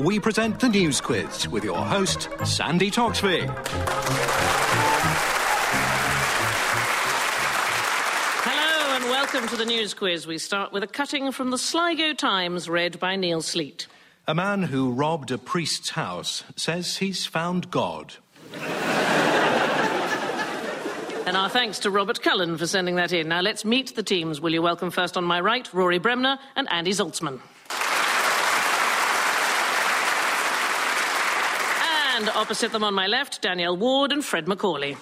we 0.00 0.18
present 0.18 0.58
the 0.58 0.68
News 0.68 0.98
Quiz 0.98 1.46
with 1.48 1.62
your 1.62 1.84
host, 1.84 2.30
Sandi 2.44 2.90
Toksvig. 2.90 3.46
Hello 8.42 8.96
and 8.96 9.04
welcome 9.04 9.46
to 9.48 9.56
the 9.56 9.66
News 9.66 9.92
Quiz. 9.92 10.26
We 10.26 10.38
start 10.38 10.72
with 10.72 10.82
a 10.82 10.86
cutting 10.86 11.32
from 11.32 11.50
the 11.50 11.58
Sligo 11.58 12.14
Times 12.14 12.66
read 12.66 12.98
by 12.98 13.16
Neil 13.16 13.42
Sleat. 13.42 13.88
A 14.26 14.34
man 14.34 14.62
who 14.62 14.90
robbed 14.90 15.30
a 15.32 15.36
priest's 15.38 15.90
house 15.90 16.44
says 16.56 16.96
he's 16.96 17.26
found 17.26 17.70
God. 17.70 18.14
And 21.26 21.36
our 21.36 21.50
thanks 21.50 21.78
to 21.80 21.90
Robert 21.90 22.22
Cullen 22.22 22.56
for 22.56 22.66
sending 22.66 22.96
that 22.96 23.12
in. 23.12 23.28
Now 23.28 23.42
let's 23.42 23.66
meet 23.66 23.94
the 23.94 24.02
teams. 24.02 24.40
Will 24.40 24.52
you 24.52 24.62
welcome 24.62 24.90
first 24.90 25.18
on 25.18 25.24
my 25.24 25.40
right, 25.40 25.70
Rory 25.74 25.98
Bremner 25.98 26.38
and 26.56 26.66
Andy 26.72 26.92
Zaltzman. 26.92 27.40
And 32.20 32.28
opposite 32.28 32.70
them 32.70 32.84
on 32.84 32.92
my 32.92 33.06
left, 33.06 33.40
Danielle 33.40 33.78
Ward 33.78 34.12
and 34.12 34.22
Fred 34.22 34.46
Macaulay. 34.46 34.94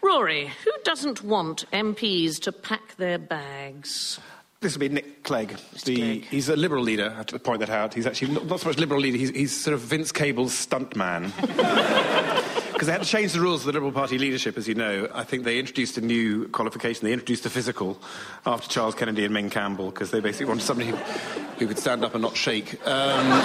Rory, 0.00 0.52
who 0.62 0.70
doesn't 0.84 1.24
want 1.24 1.68
MPs 1.72 2.38
to 2.42 2.52
pack 2.52 2.94
their 2.94 3.18
bags? 3.18 4.20
This 4.60 4.74
will 4.74 4.80
be 4.82 4.88
Nick 4.88 5.24
Clegg. 5.24 5.56
The, 5.84 5.96
Clegg. 5.96 6.24
He's 6.26 6.48
a 6.48 6.54
Liberal 6.54 6.84
leader, 6.84 7.10
I 7.10 7.16
have 7.16 7.26
to 7.26 7.40
point 7.40 7.58
that 7.58 7.70
out. 7.70 7.92
He's 7.92 8.06
actually 8.06 8.34
not, 8.34 8.46
not 8.46 8.60
so 8.60 8.68
much 8.68 8.78
Liberal 8.78 9.00
leader, 9.00 9.18
he's, 9.18 9.30
he's 9.30 9.60
sort 9.60 9.74
of 9.74 9.80
Vince 9.80 10.12
Cable's 10.12 10.54
stunt 10.54 10.94
man. 10.94 11.32
Because 12.74 12.88
they 12.88 12.92
had 12.92 13.02
to 13.02 13.08
change 13.08 13.32
the 13.32 13.40
rules 13.40 13.60
of 13.60 13.66
the 13.66 13.72
Liberal 13.72 13.92
Party 13.92 14.18
leadership, 14.18 14.58
as 14.58 14.66
you 14.66 14.74
know. 14.74 15.08
I 15.14 15.22
think 15.22 15.44
they 15.44 15.60
introduced 15.60 15.96
a 15.96 16.00
new 16.00 16.48
qualification. 16.48 17.06
They 17.06 17.12
introduced 17.12 17.44
the 17.44 17.50
physical 17.50 18.00
after 18.44 18.68
Charles 18.68 18.96
Kennedy 18.96 19.24
and 19.24 19.32
Ming 19.32 19.48
Campbell, 19.48 19.90
because 19.90 20.10
they 20.10 20.18
basically 20.18 20.46
wanted 20.46 20.64
somebody 20.64 20.90
who, 20.90 20.96
who 20.96 21.68
could 21.68 21.78
stand 21.78 22.04
up 22.04 22.14
and 22.14 22.22
not 22.22 22.36
shake. 22.36 22.84
Um, 22.84 23.42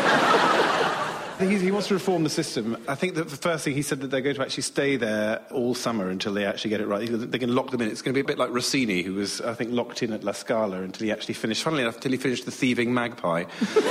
he, 1.39 1.59
he 1.59 1.69
wants 1.69 1.89
to 1.89 1.93
reform 1.93 2.23
the 2.23 2.29
system. 2.29 2.75
I 2.87 2.95
think 2.95 3.13
that 3.15 3.29
the 3.29 3.37
first 3.37 3.63
thing 3.63 3.75
he 3.75 3.83
said 3.83 4.01
that 4.01 4.07
they're 4.07 4.21
going 4.21 4.35
to 4.35 4.41
actually 4.41 4.63
stay 4.63 4.95
there 4.95 5.43
all 5.51 5.75
summer 5.75 6.09
until 6.09 6.33
they 6.33 6.45
actually 6.45 6.71
get 6.71 6.81
it 6.81 6.87
right. 6.87 7.07
They 7.07 7.37
can 7.37 7.53
lock 7.53 7.69
them 7.69 7.81
in. 7.81 7.89
It's 7.89 8.01
going 8.01 8.15
to 8.15 8.17
be 8.17 8.21
a 8.21 8.27
bit 8.27 8.39
like 8.39 8.49
Rossini, 8.49 9.03
who 9.03 9.13
was, 9.13 9.41
I 9.41 9.53
think, 9.53 9.71
locked 9.71 10.01
in 10.01 10.11
at 10.11 10.23
La 10.23 10.31
Scala 10.31 10.81
until 10.81 11.05
he 11.05 11.11
actually 11.11 11.35
finished. 11.35 11.61
Funnily 11.61 11.83
enough, 11.83 11.97
until 11.97 12.13
he 12.13 12.17
finished 12.17 12.45
The 12.45 12.51
Thieving 12.51 12.95
Magpie. 12.95 13.43
so, 13.73 13.81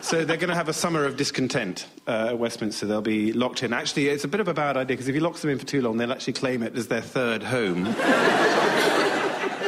so 0.00 0.24
they're 0.24 0.36
going 0.36 0.50
to 0.50 0.54
have 0.54 0.68
a 0.68 0.72
summer 0.72 1.04
of 1.04 1.16
discontent 1.16 1.86
uh, 2.06 2.28
at 2.28 2.38
Westminster. 2.38 2.86
They'll 2.86 3.02
be 3.02 3.32
locked 3.32 3.62
in. 3.62 3.72
Actually, 3.72 4.08
it's 4.08 4.24
a 4.24 4.28
bit 4.28 4.40
of 4.40 4.48
a 4.48 4.54
bad 4.54 4.76
idea 4.76 4.96
because 4.96 5.08
if 5.08 5.14
you 5.14 5.20
lock 5.20 5.36
them 5.36 5.50
in 5.50 5.58
for 5.58 5.66
too 5.66 5.82
long, 5.82 5.96
they'll 5.96 6.12
actually 6.12 6.34
claim 6.34 6.62
it 6.62 6.76
as 6.76 6.88
their 6.88 7.02
third 7.02 7.42
home. 7.42 7.86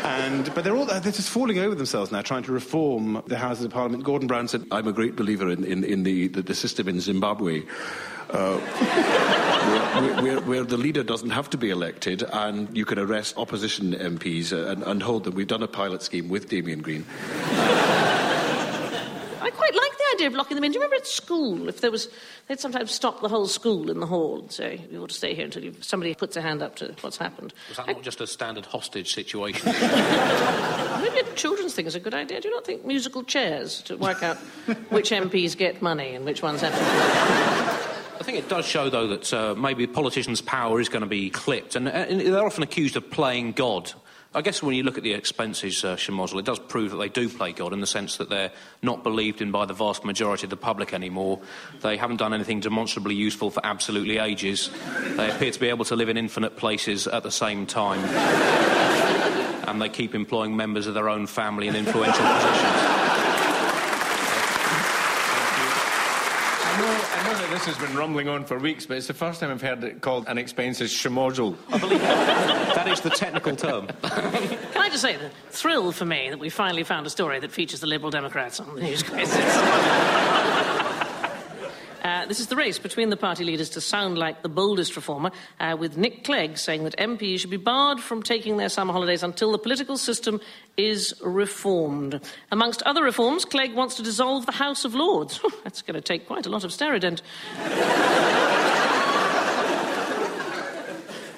And, 0.05 0.55
but 0.55 0.65
they're 0.65 0.77
all 0.77 0.85
they're 0.85 1.01
just 1.01 1.31
falling 1.31 1.59
over 1.59 1.75
themselves 1.75 2.13
now, 2.13 2.23
trying 2.23 2.43
to 2.45 2.53
reform 2.53 3.23
the 3.27 3.37
Houses 3.37 3.65
of 3.65 3.71
Parliament. 3.71 4.05
Gordon 4.05 4.29
Brown 4.29 4.49
said, 4.49 4.65
I'm 4.71 4.87
a 4.87 4.93
great 4.93 5.17
believer 5.17 5.51
in, 5.51 5.65
in, 5.65 5.85
in 5.85 6.03
the, 6.03 6.29
the, 6.29 6.43
the 6.43 6.55
system 6.55 6.89
in 6.89 7.01
Zimbabwe. 7.01 7.63
Uh, 8.31 8.59
where, 10.01 10.23
where, 10.23 10.41
where 10.41 10.65
the 10.65 10.77
leader 10.77 11.03
doesn't 11.03 11.31
have 11.31 11.51
to 11.51 11.59
be 11.59 11.71
elected 11.71 12.25
and 12.33 12.75
you 12.77 12.85
can 12.85 12.99
arrest 12.99 13.37
opposition 13.37 13.93
MPs 13.93 14.53
and, 14.53 14.83
and 14.83 15.03
hold 15.03 15.25
them. 15.25 15.35
We've 15.35 15.47
done 15.47 15.63
a 15.63 15.69
pilot 15.69 16.03
scheme 16.03 16.29
with 16.29 16.49
Damien 16.49 16.81
Green. 16.81 17.05
I 19.41 19.51
quite 19.51 19.75
like 19.75 19.99
the 19.99 20.02
idea 20.15 20.27
of 20.27 20.35
locking 20.35 20.55
them 20.55 20.65
in. 20.65 20.73
Do 20.73 20.77
you 20.77 20.81
remember 20.81 20.97
at 20.97 21.07
school, 21.07 21.69
if 21.69 21.81
there 21.81 21.91
was, 21.91 22.09
they'd 22.49 22.61
sometimes 22.61 22.91
stop 22.91 23.21
the 23.21 23.29
whole 23.29 23.47
school 23.47 23.91
in 23.91 24.01
the 24.01 24.07
hall 24.07 24.41
and 24.41 24.53
say, 24.53 24.81
you 24.91 25.03
ought 25.03 25.11
to 25.11 25.15
stay 25.15 25.35
here 25.35 25.45
until 25.45 25.65
you, 25.65 25.75
somebody 25.81 26.15
puts 26.15 26.37
a 26.37 26.43
hand 26.43 26.63
up 26.63 26.77
to 26.77 26.95
what's 27.01 27.17
happened. 27.17 27.53
Was 27.69 27.79
that 27.79 27.87
not 27.89 28.03
just 28.03 28.21
a 28.21 28.27
standard 28.27 28.67
hostage 28.67 29.13
situation? 29.13 29.67
Maybe 29.67 31.19
a 31.19 31.35
children's 31.35 31.75
thing 31.75 31.87
is 31.87 31.95
a 31.95 32.01
good 32.01 32.15
idea. 32.15 32.41
Do 32.41 32.49
you 32.49 32.55
not 32.55 32.65
think 32.65 32.85
musical 32.85 33.23
chairs 33.25 33.83
to 33.83 33.97
work 33.97 34.23
out 34.23 34.37
which 34.91 35.11
MPs 35.11 35.57
get 35.57 35.83
money 35.83 36.15
and 36.15 36.25
which 36.25 36.43
ones 36.43 36.61
have 36.61 36.73
to... 36.73 37.93
I 38.23 38.25
think 38.25 38.39
it 38.39 38.49
does 38.49 38.65
show, 38.65 38.89
though, 38.89 39.09
that 39.09 39.35
uh, 39.35 39.55
maybe 39.57 39.85
politicians' 39.89 40.41
power 40.41 40.79
is 40.81 40.89
going 40.89 41.03
to 41.03 41.09
be 41.09 41.29
clipped, 41.29 41.75
and, 41.75 41.89
uh, 41.89 41.91
and 41.91 42.21
they're 42.21 42.47
often 42.47 42.63
accused 42.63 42.95
of 42.95 43.11
playing 43.11 43.51
God. 43.51 43.93
I 44.35 44.41
guess 44.41 44.63
when 44.63 44.75
you 44.75 44.83
look 44.83 44.97
at 44.97 45.03
the 45.03 45.13
expenses, 45.13 45.85
uh, 45.85 45.99
it 45.99 46.45
does 46.47 46.59
prove 46.59 46.93
that 46.93 46.97
they 46.97 47.11
do 47.11 47.29
play 47.29 47.53
God 47.53 47.75
in 47.75 47.81
the 47.81 47.87
sense 47.87 48.17
that 48.17 48.31
they're 48.31 48.51
not 48.81 49.03
believed 49.03 49.43
in 49.43 49.51
by 49.51 49.67
the 49.67 49.75
vast 49.75 50.07
majority 50.07 50.45
of 50.45 50.51
the 50.51 50.57
public 50.57 50.95
anymore. 50.95 51.39
They 51.83 51.99
haven't 51.99 52.17
done 52.17 52.33
anything 52.33 52.61
demonstrably 52.61 53.15
useful 53.15 53.51
for 53.51 53.61
absolutely 53.65 54.17
ages. 54.17 54.71
They 55.17 55.31
appear 55.31 55.51
to 55.51 55.61
be 55.61 55.69
able 55.69 55.85
to 55.85 55.97
live 55.97 56.09
in 56.09 56.17
infinite 56.17 56.57
places 56.57 57.07
at 57.07 57.25
the 57.25 57.31
same 57.31 57.67
time. 57.67 58.01
and 59.69 59.83
they 59.83 59.91
keep 59.91 60.15
employing 60.15 60.57
members 60.57 60.87
of 60.87 60.95
their 60.95 61.11
own 61.11 61.27
family 61.27 61.69
in 61.69 61.77
influential 61.77 62.25
positions. 62.25 63.03
I 66.65 66.77
know, 66.79 66.89
I 66.89 67.25
know 67.25 67.35
that 67.39 67.42
this 67.53 67.67
has 67.67 67.77
been 67.77 67.95
rumbling 67.95 68.29
on 68.29 68.45
for 68.45 68.59
weeks, 68.59 68.87
but 68.87 68.97
it's 68.97 69.07
the 69.07 69.15
first 69.15 69.41
time 69.41 69.51
I've 69.51 69.61
heard 69.61 69.85
it 69.85 70.01
called 70.01 70.27
an 70.27 70.39
expenses 70.39 70.91
schmozzle. 70.91 71.55
I 71.71 71.79
believe 71.79 72.01
that, 72.01 72.75
that 72.75 72.89
is 72.89 73.01
the 73.03 73.11
technical 73.11 73.55
term. 73.55 73.89
Can 74.03 74.81
I 74.83 74.89
just 74.89 75.03
say, 75.03 75.17
the 75.17 75.31
thrill 75.51 75.93
for 75.93 76.07
me 76.07 76.31
that 76.31 76.39
we 76.39 76.49
finally 76.49 76.83
found 76.83 77.07
a 77.07 77.11
story 77.11 77.41
that 77.41 77.53
features 77.53 77.81
the 77.81 77.87
Liberal 77.87 78.11
Democrats 78.11 78.59
on 78.59 78.75
the 78.75 78.81
news 78.81 79.03
quiz. 79.03 79.31
Uh, 82.03 82.27
this 82.27 82.41
is 82.41 82.49
the 82.49 82.57
race 82.57 82.79
between 82.79 83.11
the 83.11 83.17
party 83.17 83.45
leaders 83.45 83.71
to 83.71 83.81
sound 83.81 84.19
like 84.19 84.43
the 84.43 84.49
boldest 84.49 84.97
reformer, 84.97 85.31
uh, 85.61 85.77
with 85.79 85.97
Nick 85.97 86.25
Clegg 86.25 86.59
saying 86.59 86.83
that 86.85 86.97
MPs 86.97 87.41
should 87.41 87.51
be 87.51 87.57
barred 87.57 88.01
from 88.01 88.23
taking 88.23 88.57
their 88.57 88.69
summer 88.69 88.93
holidays 88.93 89.23
until 89.23 89.53
the 89.53 89.59
political 89.59 89.97
system 89.97 90.41
is 90.77 91.15
reformed. 91.23 92.21
Amongst 92.51 92.83
other 92.83 93.05
reforms, 93.05 93.45
Clegg 93.45 93.75
wants 93.75 93.95
to 93.97 94.03
dissolve 94.03 94.47
the 94.47 94.53
House 94.53 94.85
of 94.85 94.95
Lords. 94.95 95.41
That's 95.65 95.83
going 95.83 95.95
to 95.95 96.01
take 96.01 96.27
quite 96.27 96.47
a 96.47 96.51
lot 96.51 96.65
of 96.65 96.73
Steradent. 96.73 97.23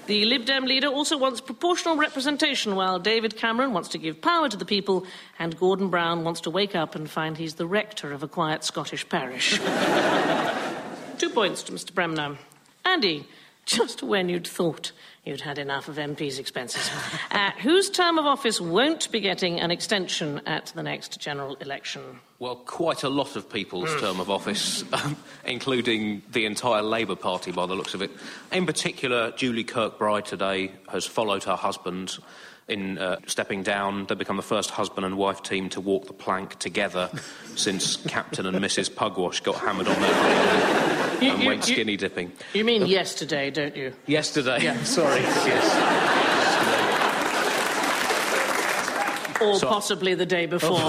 The 0.07 0.27
Lib 0.27 0.45
Dem 0.45 0.67
leader 0.67 0.89
also 0.89 1.17
wants 1.17 1.41
proportional 1.41 1.97
representation, 1.97 2.77
while 2.77 2.99
David 2.99 3.37
Cameron 3.37 3.73
wants 3.73 3.89
to 3.91 3.99
give 3.99 4.21
power 4.21 4.51
to 4.51 4.57
the 4.57 4.67
people, 4.67 5.07
and 5.39 5.59
Gordon 5.59 5.89
Brown 5.89 6.25
wants 6.25 6.43
to 6.43 6.51
wake 6.51 6.77
up 6.77 6.95
and 6.95 7.09
find 7.09 7.39
he's 7.39 7.55
the 7.55 7.67
rector 7.67 8.13
of 8.13 8.23
a 8.23 8.29
quiet 8.29 8.65
Scottish 8.65 9.09
parish. 9.09 9.59
Two 11.19 11.31
points 11.31 11.63
to 11.63 11.73
Mr. 11.73 11.95
Bremner. 11.95 12.37
Andy, 12.85 13.27
just 13.67 14.03
when 14.03 14.29
you'd 14.29 14.47
thought 14.47 14.93
you'd 15.25 15.41
had 15.41 15.59
enough 15.59 15.89
of 15.89 15.97
MP's 15.97 16.39
expenses, 16.39 16.91
uh, 17.31 17.51
whose 17.63 17.89
term 17.91 18.19
of 18.19 18.27
office 18.27 18.61
won't 18.61 19.11
be 19.11 19.21
getting 19.21 19.61
an 19.61 19.71
extension 19.71 20.41
at 20.47 20.67
the 20.75 20.83
next 20.83 21.19
general 21.19 21.55
election? 21.57 22.03
Well, 22.39 22.57
quite 22.57 23.05
a 23.05 23.09
lot 23.09 23.37
of 23.37 23.49
people's 23.49 23.95
term 24.01 24.21
of 24.21 24.31
office, 24.31 24.85
um, 24.93 25.17
including 25.45 26.23
the 26.33 26.45
entire 26.45 26.83
Labour 26.83 27.17
Party 27.17 27.53
by 27.53 27.67
the 27.67 27.75
looks 27.75 27.95
of 27.95 28.03
it. 28.03 28.11
In 28.53 28.67
particular, 28.67 29.31
Julie 29.33 29.65
Kirkbride 29.65 30.25
today 30.25 30.73
has 30.89 31.07
followed 31.07 31.45
her 31.45 31.57
husband 31.57 32.19
in 32.69 32.99
uh, 32.99 33.17
stepping 33.27 33.63
down. 33.63 34.07
They 34.07 34.15
become 34.15 34.37
the 34.37 34.43
first 34.43 34.71
husband 34.71 35.07
and 35.07 35.17
wife 35.17 35.43
team 35.43 35.69
to 35.71 35.81
walk 35.81 36.07
the 36.07 36.13
plank 36.13 36.59
together 36.59 37.11
since 37.57 37.97
Captain 37.97 38.47
and 38.47 38.57
Mrs. 38.59 38.95
Pugwash 38.95 39.41
got 39.41 39.57
hammered 39.57 39.89
on 39.89 40.01
their 40.01 41.04
You- 41.21 41.31
and 41.33 41.43
you- 41.43 41.49
went 41.49 41.69
you- 41.69 41.75
skinny 41.75 41.97
dipping. 41.97 42.33
You 42.53 42.65
mean 42.65 42.87
yesterday, 42.87 43.51
don't 43.51 43.77
you? 43.77 43.93
Yesterday. 44.07 44.59
Yeah. 44.63 44.83
Sorry. 44.85 45.21
Yes. 45.47 45.65
Or 49.43 49.59
So- 49.59 49.67
possibly 49.69 50.15
the 50.15 50.27
day 50.27 50.47
before. 50.47 50.79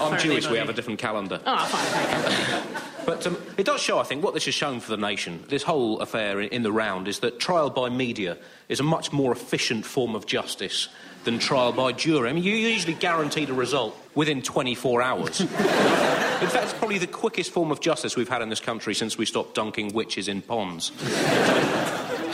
I'm 0.00 0.14
Apparently 0.14 0.40
Jewish, 0.40 0.48
we 0.50 0.58
have 0.58 0.68
a 0.68 0.72
different 0.72 0.98
calendar. 1.00 1.40
Ah, 1.44 1.66
fine, 1.66 1.86
thank 1.86 2.48
you. 2.48 2.54
But 3.06 3.26
um, 3.26 3.38
it 3.56 3.64
does 3.64 3.80
show, 3.80 3.98
I 3.98 4.02
think, 4.02 4.22
what 4.22 4.34
this 4.34 4.44
has 4.44 4.54
shown 4.54 4.80
for 4.80 4.90
the 4.90 4.98
nation, 4.98 5.42
this 5.48 5.62
whole 5.62 5.98
affair 6.00 6.40
in, 6.42 6.50
in 6.50 6.62
the 6.62 6.70
round, 6.70 7.08
is 7.08 7.20
that 7.20 7.38
trial 7.40 7.70
by 7.70 7.88
media 7.88 8.36
is 8.68 8.80
a 8.80 8.82
much 8.82 9.12
more 9.12 9.32
efficient 9.32 9.86
form 9.86 10.14
of 10.14 10.26
justice 10.26 10.88
than 11.24 11.38
trial 11.38 11.72
by 11.72 11.92
jury. 11.92 12.28
I 12.28 12.34
mean, 12.34 12.44
you 12.44 12.52
usually 12.54 12.92
guaranteed 12.92 13.48
a 13.48 13.54
result 13.54 13.96
within 14.14 14.42
24 14.42 15.00
hours. 15.00 15.40
In 16.40 16.48
fact, 16.48 16.64
it's 16.64 16.72
probably 16.74 16.98
the 16.98 17.06
quickest 17.06 17.50
form 17.50 17.70
of 17.72 17.80
justice 17.80 18.16
we've 18.16 18.28
had 18.28 18.42
in 18.42 18.48
this 18.48 18.60
country 18.60 18.94
since 18.94 19.18
we 19.18 19.26
stopped 19.26 19.54
dunking 19.54 19.92
witches 19.92 20.28
in 20.28 20.40
ponds. 20.42 20.92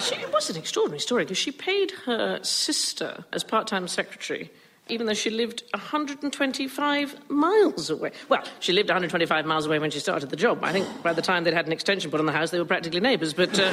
She, 0.01 0.17
it 0.17 0.31
was 0.33 0.51
an 0.51 0.57
extraordinary 0.57 1.01
story 1.01 1.25
because 1.25 1.39
she 1.39 1.51
paid 1.51 1.91
her 2.05 2.39
sister 2.43 3.25
as 3.33 3.43
part 3.43 3.67
time 3.67 3.89
secretary, 3.89 4.51
even 4.89 5.07
though 5.07 5.15
she 5.15 5.31
lived 5.31 5.63
125 5.73 7.31
miles 7.31 7.89
away. 7.89 8.11
Well, 8.29 8.45
she 8.61 8.73
lived 8.75 8.89
125 8.91 9.47
miles 9.47 9.65
away 9.67 9.79
when 9.79 9.91
she 9.91 10.01
started 10.01 10.29
the 10.29 10.37
job. 10.37 10.63
I 10.63 10.73
think 10.73 11.03
by 11.03 11.15
the 11.15 11.23
time 11.23 11.45
they'd 11.45 11.55
had 11.55 11.67
an 11.67 11.73
extension 11.73 12.11
put 12.11 12.21
on 12.21 12.27
the 12.27 12.33
house, 12.33 12.51
they 12.51 12.59
were 12.59 12.65
practically 12.67 13.01
neighbours. 13.01 13.33
But 13.33 13.59
uh, 13.59 13.71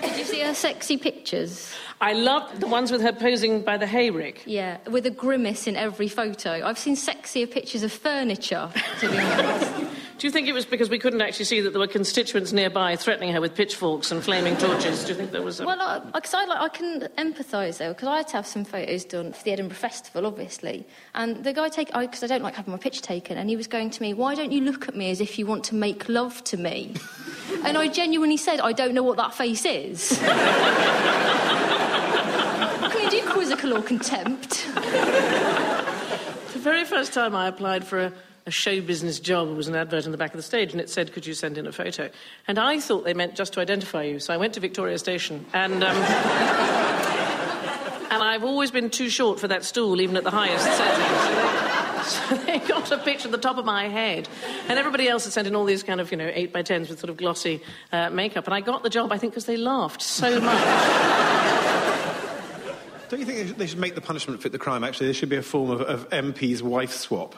Did 0.00 0.16
you 0.16 0.24
see 0.24 0.40
her 0.40 0.44
sexy 0.56 0.96
pictures? 0.96 1.72
I 2.00 2.12
love 2.12 2.60
the 2.60 2.66
ones 2.66 2.92
with 2.92 3.00
her 3.00 3.12
posing 3.12 3.62
by 3.62 3.78
the 3.78 3.86
hayrick. 3.86 4.42
Yeah, 4.44 4.78
with 4.90 5.06
a 5.06 5.10
grimace 5.10 5.66
in 5.66 5.76
every 5.76 6.08
photo. 6.08 6.66
I've 6.66 6.78
seen 6.78 6.94
sexier 6.94 7.50
pictures 7.50 7.82
of 7.82 7.92
furniture, 7.92 8.70
to 9.00 9.10
be 9.10 9.18
honest. 9.18 9.72
Do 10.18 10.26
you 10.26 10.30
think 10.30 10.48
it 10.48 10.52
was 10.52 10.64
because 10.64 10.88
we 10.88 10.98
couldn't 10.98 11.20
actually 11.20 11.44
see 11.44 11.60
that 11.60 11.70
there 11.70 11.80
were 11.80 11.86
constituents 11.86 12.50
nearby 12.50 12.96
threatening 12.96 13.34
her 13.34 13.40
with 13.40 13.54
pitchforks 13.54 14.10
and 14.10 14.24
flaming 14.24 14.56
torches? 14.56 15.04
Do 15.04 15.10
you 15.10 15.14
think 15.14 15.30
there 15.30 15.42
was 15.42 15.60
a... 15.60 15.66
Well, 15.66 15.78
I, 15.78 16.00
I, 16.14 16.20
I, 16.32 16.44
like, 16.46 16.58
I 16.58 16.68
can 16.68 17.00
empathise 17.18 17.78
though, 17.78 17.92
because 17.92 18.08
I 18.08 18.16
had 18.18 18.28
to 18.28 18.36
have 18.36 18.46
some 18.46 18.64
photos 18.64 19.04
done 19.04 19.34
for 19.34 19.44
the 19.44 19.52
Edinburgh 19.52 19.76
Festival, 19.76 20.26
obviously. 20.26 20.86
And 21.14 21.44
the 21.44 21.52
guy 21.52 21.68
take, 21.68 21.92
because 21.92 22.22
I, 22.22 22.28
don't 22.28 22.42
like 22.42 22.54
having 22.54 22.72
my 22.72 22.78
picture 22.78 23.02
taken, 23.02 23.36
and 23.36 23.50
he 23.50 23.56
was 23.56 23.66
going 23.66 23.90
to 23.90 24.02
me, 24.02 24.14
"Why 24.14 24.34
don't 24.34 24.52
you 24.52 24.62
look 24.62 24.88
at 24.88 24.96
me 24.96 25.10
as 25.10 25.20
if 25.20 25.38
you 25.38 25.44
want 25.44 25.64
to 25.64 25.74
make 25.74 26.08
love 26.08 26.42
to 26.44 26.56
me?" 26.56 26.94
and 27.66 27.76
I 27.76 27.88
genuinely 27.88 28.36
said, 28.36 28.60
"I 28.60 28.72
don't 28.72 28.94
know 28.94 29.02
what 29.02 29.16
that 29.16 29.34
face 29.34 29.64
is." 29.64 30.18
can 32.90 33.02
you 33.02 33.10
do 33.10 33.28
quizzical 33.28 33.74
or 33.74 33.82
contempt? 33.82 34.66
The 36.52 36.62
very 36.62 36.84
first 36.84 37.12
time 37.12 37.34
I 37.34 37.48
applied 37.48 37.84
for 37.84 37.98
a, 37.98 38.12
a 38.46 38.50
show 38.50 38.80
business 38.80 39.20
job, 39.20 39.48
it 39.48 39.54
was 39.54 39.68
an 39.68 39.74
advert 39.74 40.06
on 40.06 40.12
the 40.12 40.18
back 40.18 40.30
of 40.32 40.36
the 40.36 40.42
stage, 40.42 40.72
and 40.72 40.80
it 40.80 40.88
said, 40.88 41.12
Could 41.12 41.26
you 41.26 41.34
send 41.34 41.58
in 41.58 41.66
a 41.66 41.72
photo? 41.72 42.08
And 42.48 42.58
I 42.58 42.80
thought 42.80 43.04
they 43.04 43.14
meant 43.14 43.34
just 43.34 43.52
to 43.54 43.60
identify 43.60 44.04
you, 44.04 44.18
so 44.20 44.32
I 44.32 44.36
went 44.36 44.54
to 44.54 44.60
Victoria 44.60 44.98
Station, 44.98 45.44
and. 45.52 45.84
Um, 45.84 45.96
and 48.10 48.22
I've 48.22 48.44
always 48.44 48.70
been 48.70 48.88
too 48.88 49.10
short 49.10 49.40
for 49.40 49.48
that 49.48 49.64
stool, 49.64 50.00
even 50.00 50.16
at 50.16 50.24
the 50.24 50.30
highest 50.30 50.64
setting. 50.64 51.45
So 52.06 52.36
they, 52.46 52.58
got 52.60 52.90
a 52.92 52.98
picture 52.98 53.28
at 53.28 53.32
the 53.32 53.38
top 53.38 53.58
of 53.58 53.64
my 53.64 53.88
head, 53.88 54.28
and 54.68 54.78
everybody 54.78 55.08
else 55.08 55.24
had 55.24 55.32
sent 55.32 55.46
in 55.46 55.56
all 55.56 55.64
these 55.64 55.82
kind 55.82 56.00
of, 56.00 56.10
you 56.10 56.16
know, 56.16 56.30
8 56.32 56.52
by 56.52 56.62
10s 56.62 56.88
with 56.88 57.00
sort 57.00 57.10
of 57.10 57.16
glossy 57.16 57.62
uh, 57.92 58.10
makeup. 58.10 58.46
And 58.46 58.54
I 58.54 58.60
got 58.60 58.82
the 58.82 58.90
job, 58.90 59.12
I 59.12 59.18
think, 59.18 59.32
because 59.32 59.46
they 59.46 59.56
laughed 59.56 60.02
so 60.02 60.40
much. 60.40 60.58
Don't 63.08 63.20
you 63.20 63.26
think 63.26 63.56
they 63.56 63.66
should, 63.66 63.78
make 63.78 63.94
the 63.94 64.00
punishment 64.00 64.42
fit 64.42 64.52
the 64.52 64.58
crime? 64.58 64.82
Actually, 64.82 65.06
there 65.06 65.14
should 65.14 65.28
be 65.28 65.36
a 65.36 65.42
form 65.42 65.70
of, 65.70 65.80
of 65.82 66.08
MP's 66.10 66.62
wife 66.62 66.92
swap. 66.92 67.36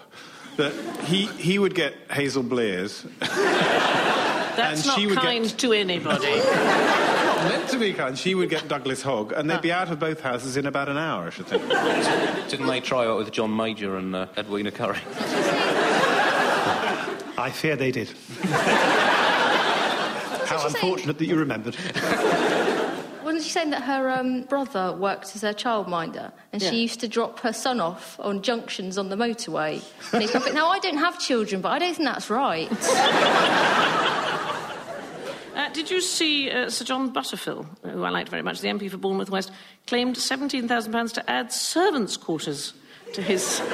That 0.57 0.73
he, 1.05 1.27
he 1.27 1.59
would 1.59 1.75
get 1.75 1.95
Hazel 2.11 2.43
Blears. 2.43 3.05
That's 3.21 4.81
And 4.81 4.87
not 4.87 4.99
she 4.99 5.07
would 5.07 5.19
kind 5.19 5.45
get- 5.45 5.59
to 5.59 5.73
anybody. 5.73 6.27
Not 7.39 7.49
meant 7.51 7.69
to 7.71 7.79
be 7.79 7.93
kind. 7.93 8.19
She 8.19 8.35
would 8.35 8.51
get 8.51 8.67
Douglas 8.69 9.01
Hogg, 9.03 9.33
and 9.33 9.49
they'd 9.49 9.61
be 9.61 9.71
out 9.73 9.91
of 9.91 9.99
both 10.01 10.21
houses 10.21 10.57
in 10.57 10.67
about 10.67 10.89
an 10.89 10.97
hour, 10.99 11.27
I 11.29 11.31
should 11.31 11.47
think. 11.47 11.63
Didn't 12.51 12.67
they 12.67 12.81
try 12.81 13.07
out 13.07 13.19
with 13.19 13.31
John 13.31 13.55
Major 13.55 13.97
and 13.97 14.17
uh, 14.17 14.27
Edwina 14.37 14.71
Currie? 14.73 14.99
I 17.39 17.51
fear 17.55 17.77
they 17.77 17.93
did. 17.93 18.09
How 20.49 20.57
she 20.59 20.71
say? 20.71 20.79
unfortunate 20.81 21.19
that 21.19 21.27
you 21.27 21.37
remembered. 21.37 21.77
Wasn't 23.23 23.45
she 23.45 23.51
saying 23.51 23.71
that 23.71 23.83
her 23.83 24.11
um, 24.11 24.43
brother 24.43 24.93
worked 24.99 25.37
as 25.37 25.45
a 25.45 25.53
childminder 25.55 26.33
and 26.53 26.61
Yeah. 26.61 26.71
she 26.71 26.81
used 26.83 26.99
to 27.01 27.09
drop 27.09 27.39
her 27.41 27.53
son 27.53 27.79
off 27.79 28.19
on 28.19 28.43
junctions 28.43 28.99
on 28.99 29.11
the 29.11 29.17
motorway? 29.17 29.81
And 30.13 30.23
he's 30.23 30.33
going, 30.33 30.53
now, 30.55 30.71
I 30.71 30.79
don't 30.81 30.97
have 30.97 31.19
children, 31.21 31.61
but 31.61 31.69
I 31.71 31.79
don't 31.79 31.95
think 31.95 32.09
that's 32.09 32.31
right. 32.31 32.69
Uh, 35.69 35.73
did 35.73 35.91
you 35.91 36.01
see 36.01 36.51
uh, 36.51 36.71
Sir 36.71 36.87
John 36.87 37.13
Butterfill, 37.13 37.67
who 37.83 38.03
I 38.03 38.09
liked 38.09 38.31
very 38.31 38.41
much, 38.41 38.61
the 38.61 38.69
MP 38.69 38.91
for 38.91 38.97
Bournemouth 38.97 39.29
West, 39.29 39.51
claimed 39.87 40.17
£17,000 40.17 41.13
to 41.13 41.31
add 41.31 41.53
servants' 41.53 42.17
quarters 42.17 42.73
to 43.15 43.23
his. 43.23 43.63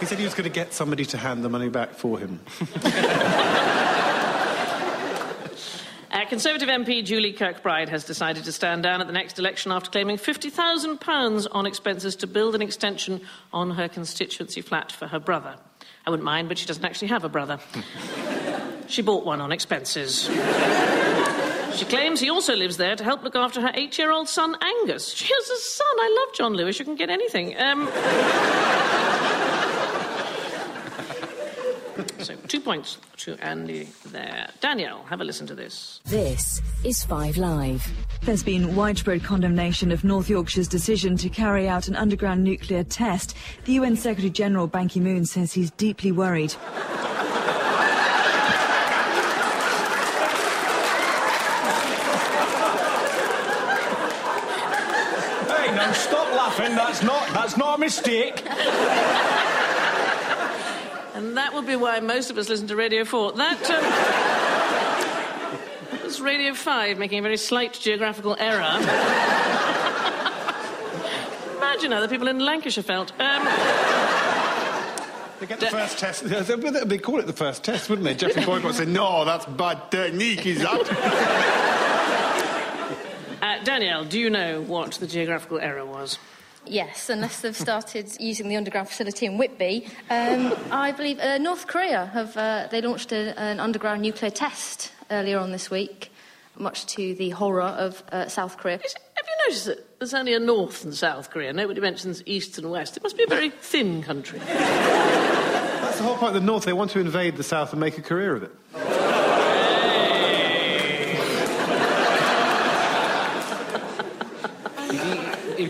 He 0.00 0.06
said 0.06 0.16
he 0.16 0.24
was 0.24 0.32
going 0.32 0.44
to 0.44 0.54
get 0.54 0.72
somebody 0.72 1.04
to 1.04 1.18
hand 1.18 1.44
the 1.44 1.50
money 1.50 1.68
back 1.68 1.92
for 1.94 2.18
him. 2.18 2.40
Uh, 6.12 6.26
Conservative 6.26 6.68
MP 6.68 7.04
Julie 7.04 7.32
Kirkbride 7.32 7.88
has 7.88 8.02
decided 8.02 8.42
to 8.42 8.50
stand 8.50 8.82
down 8.82 9.00
at 9.00 9.06
the 9.06 9.12
next 9.12 9.38
election 9.38 9.70
after 9.70 9.92
claiming 9.92 10.16
£50,000 10.16 11.46
on 11.52 11.66
expenses 11.66 12.16
to 12.16 12.26
build 12.26 12.56
an 12.56 12.62
extension 12.62 13.20
on 13.52 13.70
her 13.70 13.88
constituency 13.88 14.60
flat 14.60 14.90
for 14.90 15.06
her 15.06 15.20
brother. 15.20 15.54
I 16.04 16.10
wouldn't 16.10 16.24
mind, 16.24 16.48
but 16.48 16.58
she 16.58 16.66
doesn't 16.66 16.84
actually 16.84 17.08
have 17.08 17.22
a 17.22 17.28
brother. 17.28 17.60
she 18.90 19.02
bought 19.02 19.24
one 19.24 19.40
on 19.40 19.52
expenses. 19.52 20.28
She 21.76 21.84
claims 21.86 22.20
he 22.20 22.28
also 22.30 22.54
lives 22.56 22.76
there 22.76 22.96
to 22.96 23.04
help 23.04 23.22
look 23.22 23.36
after 23.36 23.60
her 23.60 23.70
eight 23.74 23.96
year 23.96 24.10
old 24.10 24.28
son, 24.28 24.56
Angus. 24.60 25.12
She 25.14 25.32
has 25.32 25.48
a 25.48 25.56
son. 25.56 25.86
I 25.98 26.24
love 26.26 26.34
John 26.34 26.54
Lewis. 26.54 26.78
You 26.78 26.84
can 26.84 26.96
get 26.96 27.08
anything. 27.10 27.56
Um... 27.58 27.88
so, 32.18 32.34
two 32.48 32.60
points 32.60 32.98
to 33.18 33.36
Andy 33.36 33.88
there. 34.06 34.48
Danielle, 34.60 35.04
have 35.04 35.20
a 35.20 35.24
listen 35.24 35.46
to 35.46 35.54
this. 35.54 36.00
This 36.04 36.60
is 36.84 37.04
Five 37.04 37.36
Live. 37.36 37.86
There's 38.22 38.42
been 38.42 38.74
widespread 38.76 39.22
condemnation 39.24 39.90
of 39.92 40.04
North 40.04 40.28
Yorkshire's 40.28 40.68
decision 40.68 41.16
to 41.18 41.28
carry 41.28 41.68
out 41.68 41.88
an 41.88 41.96
underground 41.96 42.42
nuclear 42.44 42.84
test. 42.84 43.36
The 43.64 43.72
UN 43.74 43.96
Secretary 43.96 44.30
General 44.30 44.66
Ban 44.66 44.88
Ki 44.88 45.00
moon 45.00 45.24
says 45.24 45.52
he's 45.52 45.70
deeply 45.72 46.12
worried. 46.12 46.52
Hey, 55.48 55.74
now 55.74 55.92
stop 55.92 56.28
laughing. 56.34 56.74
That's 57.50 57.58
not, 57.58 57.78
a 57.78 57.80
mistake. 57.80 58.44
And 61.16 61.36
that 61.36 61.52
would 61.52 61.66
be 61.66 61.74
why 61.74 61.98
most 61.98 62.30
of 62.30 62.38
us 62.38 62.48
listen 62.48 62.68
to 62.68 62.76
Radio 62.76 63.04
4. 63.04 63.32
That, 63.32 63.60
um, 63.70 63.82
that 65.90 66.04
was 66.04 66.20
Radio 66.20 66.54
5 66.54 66.96
making 66.96 67.18
a 67.18 67.22
very 67.22 67.36
slight 67.36 67.72
geographical 67.72 68.36
error. 68.38 68.60
Imagine 71.56 71.90
how 71.90 72.00
the 72.00 72.06
people 72.08 72.28
in 72.28 72.38
Lancashire 72.38 72.84
felt. 72.84 73.10
Um, 73.18 73.44
They 75.40 75.46
get 75.46 75.58
the 75.58 75.66
first 75.66 75.98
test. 75.98 76.22
They 76.28 76.98
call 76.98 77.18
it 77.18 77.26
the 77.26 77.32
first 77.32 77.64
test, 77.64 77.90
wouldn't 77.90 78.04
they? 78.06 78.14
Geoffrey 78.14 78.44
Boycott 78.44 78.76
said, 78.76 78.86
"No, 78.86 79.24
that's 79.24 79.46
bad 79.46 79.90
technique, 79.90 80.46
is 80.46 80.60
that?" 80.60 80.86
uh, 83.42 83.64
Danielle, 83.64 84.04
do 84.04 84.20
you 84.20 84.30
know 84.30 84.60
what 84.60 84.92
the 84.92 85.08
geographical 85.08 85.58
error 85.58 85.84
was? 85.84 86.18
Yes, 86.66 87.08
unless 87.08 87.40
they've 87.40 87.56
started 87.56 88.10
using 88.20 88.48
the 88.48 88.56
underground 88.56 88.88
facility 88.88 89.26
in 89.26 89.38
Whitby. 89.38 89.86
Um, 90.10 90.54
I 90.70 90.92
believe 90.92 91.18
uh, 91.18 91.38
North 91.38 91.66
Korea 91.66 92.06
have 92.06 92.36
uh, 92.36 92.68
they 92.70 92.80
launched 92.80 93.12
a, 93.12 93.38
an 93.40 93.58
underground 93.60 94.02
nuclear 94.02 94.30
test 94.30 94.92
earlier 95.10 95.38
on 95.38 95.50
this 95.52 95.70
week, 95.70 96.12
much 96.56 96.86
to 96.86 97.14
the 97.14 97.30
horror 97.30 97.62
of 97.62 98.02
uh, 98.12 98.28
South 98.28 98.56
Korea. 98.58 98.78
Is- 98.84 98.94
Have 99.16 99.26
you 99.26 99.46
noticed 99.48 99.64
that 99.66 99.98
there's 99.98 100.14
only 100.14 100.34
a 100.34 100.38
North 100.40 100.84
and 100.84 100.94
South 100.94 101.30
Korea? 101.30 101.52
Nobody 101.52 101.80
mentions 101.80 102.22
East 102.26 102.56
and 102.58 102.70
West. 102.70 102.96
It 102.96 103.02
must 103.02 103.16
be 103.16 103.24
a 103.24 103.26
very 103.26 103.50
thin 103.50 104.02
country. 104.02 104.38
That's 104.40 105.96
the 105.98 106.04
whole 106.04 106.16
point 106.16 106.36
of 106.36 106.42
the 106.42 106.46
North. 106.46 106.64
They 106.64 106.72
want 106.72 106.90
to 106.92 107.00
invade 107.00 107.36
the 107.36 107.42
South 107.42 107.72
and 107.72 107.80
make 107.80 107.98
a 107.98 108.02
career 108.02 108.36
of 108.36 108.42
it. 108.44 108.52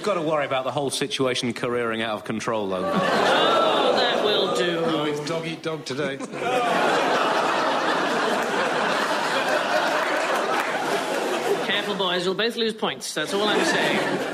You've 0.00 0.06
got 0.06 0.14
to 0.14 0.22
worry 0.22 0.46
about 0.46 0.64
the 0.64 0.70
whole 0.70 0.88
situation 0.88 1.52
careering 1.52 2.00
out 2.00 2.14
of 2.14 2.24
control, 2.24 2.66
though. 2.70 2.90
Oh, 2.90 3.92
that 3.96 4.24
will 4.24 4.56
do. 4.56 4.82
Oh, 4.82 5.04
it's 5.04 5.20
dog 5.28 5.46
eat 5.46 5.62
dog 5.62 5.84
today. 5.84 6.16
Careful, 11.66 11.96
boys, 11.96 12.24
you'll 12.24 12.32
both 12.32 12.56
lose 12.56 12.72
points. 12.72 13.12
That's 13.12 13.34
all 13.34 13.46
I'm 13.46 13.62
saying. 13.62 14.29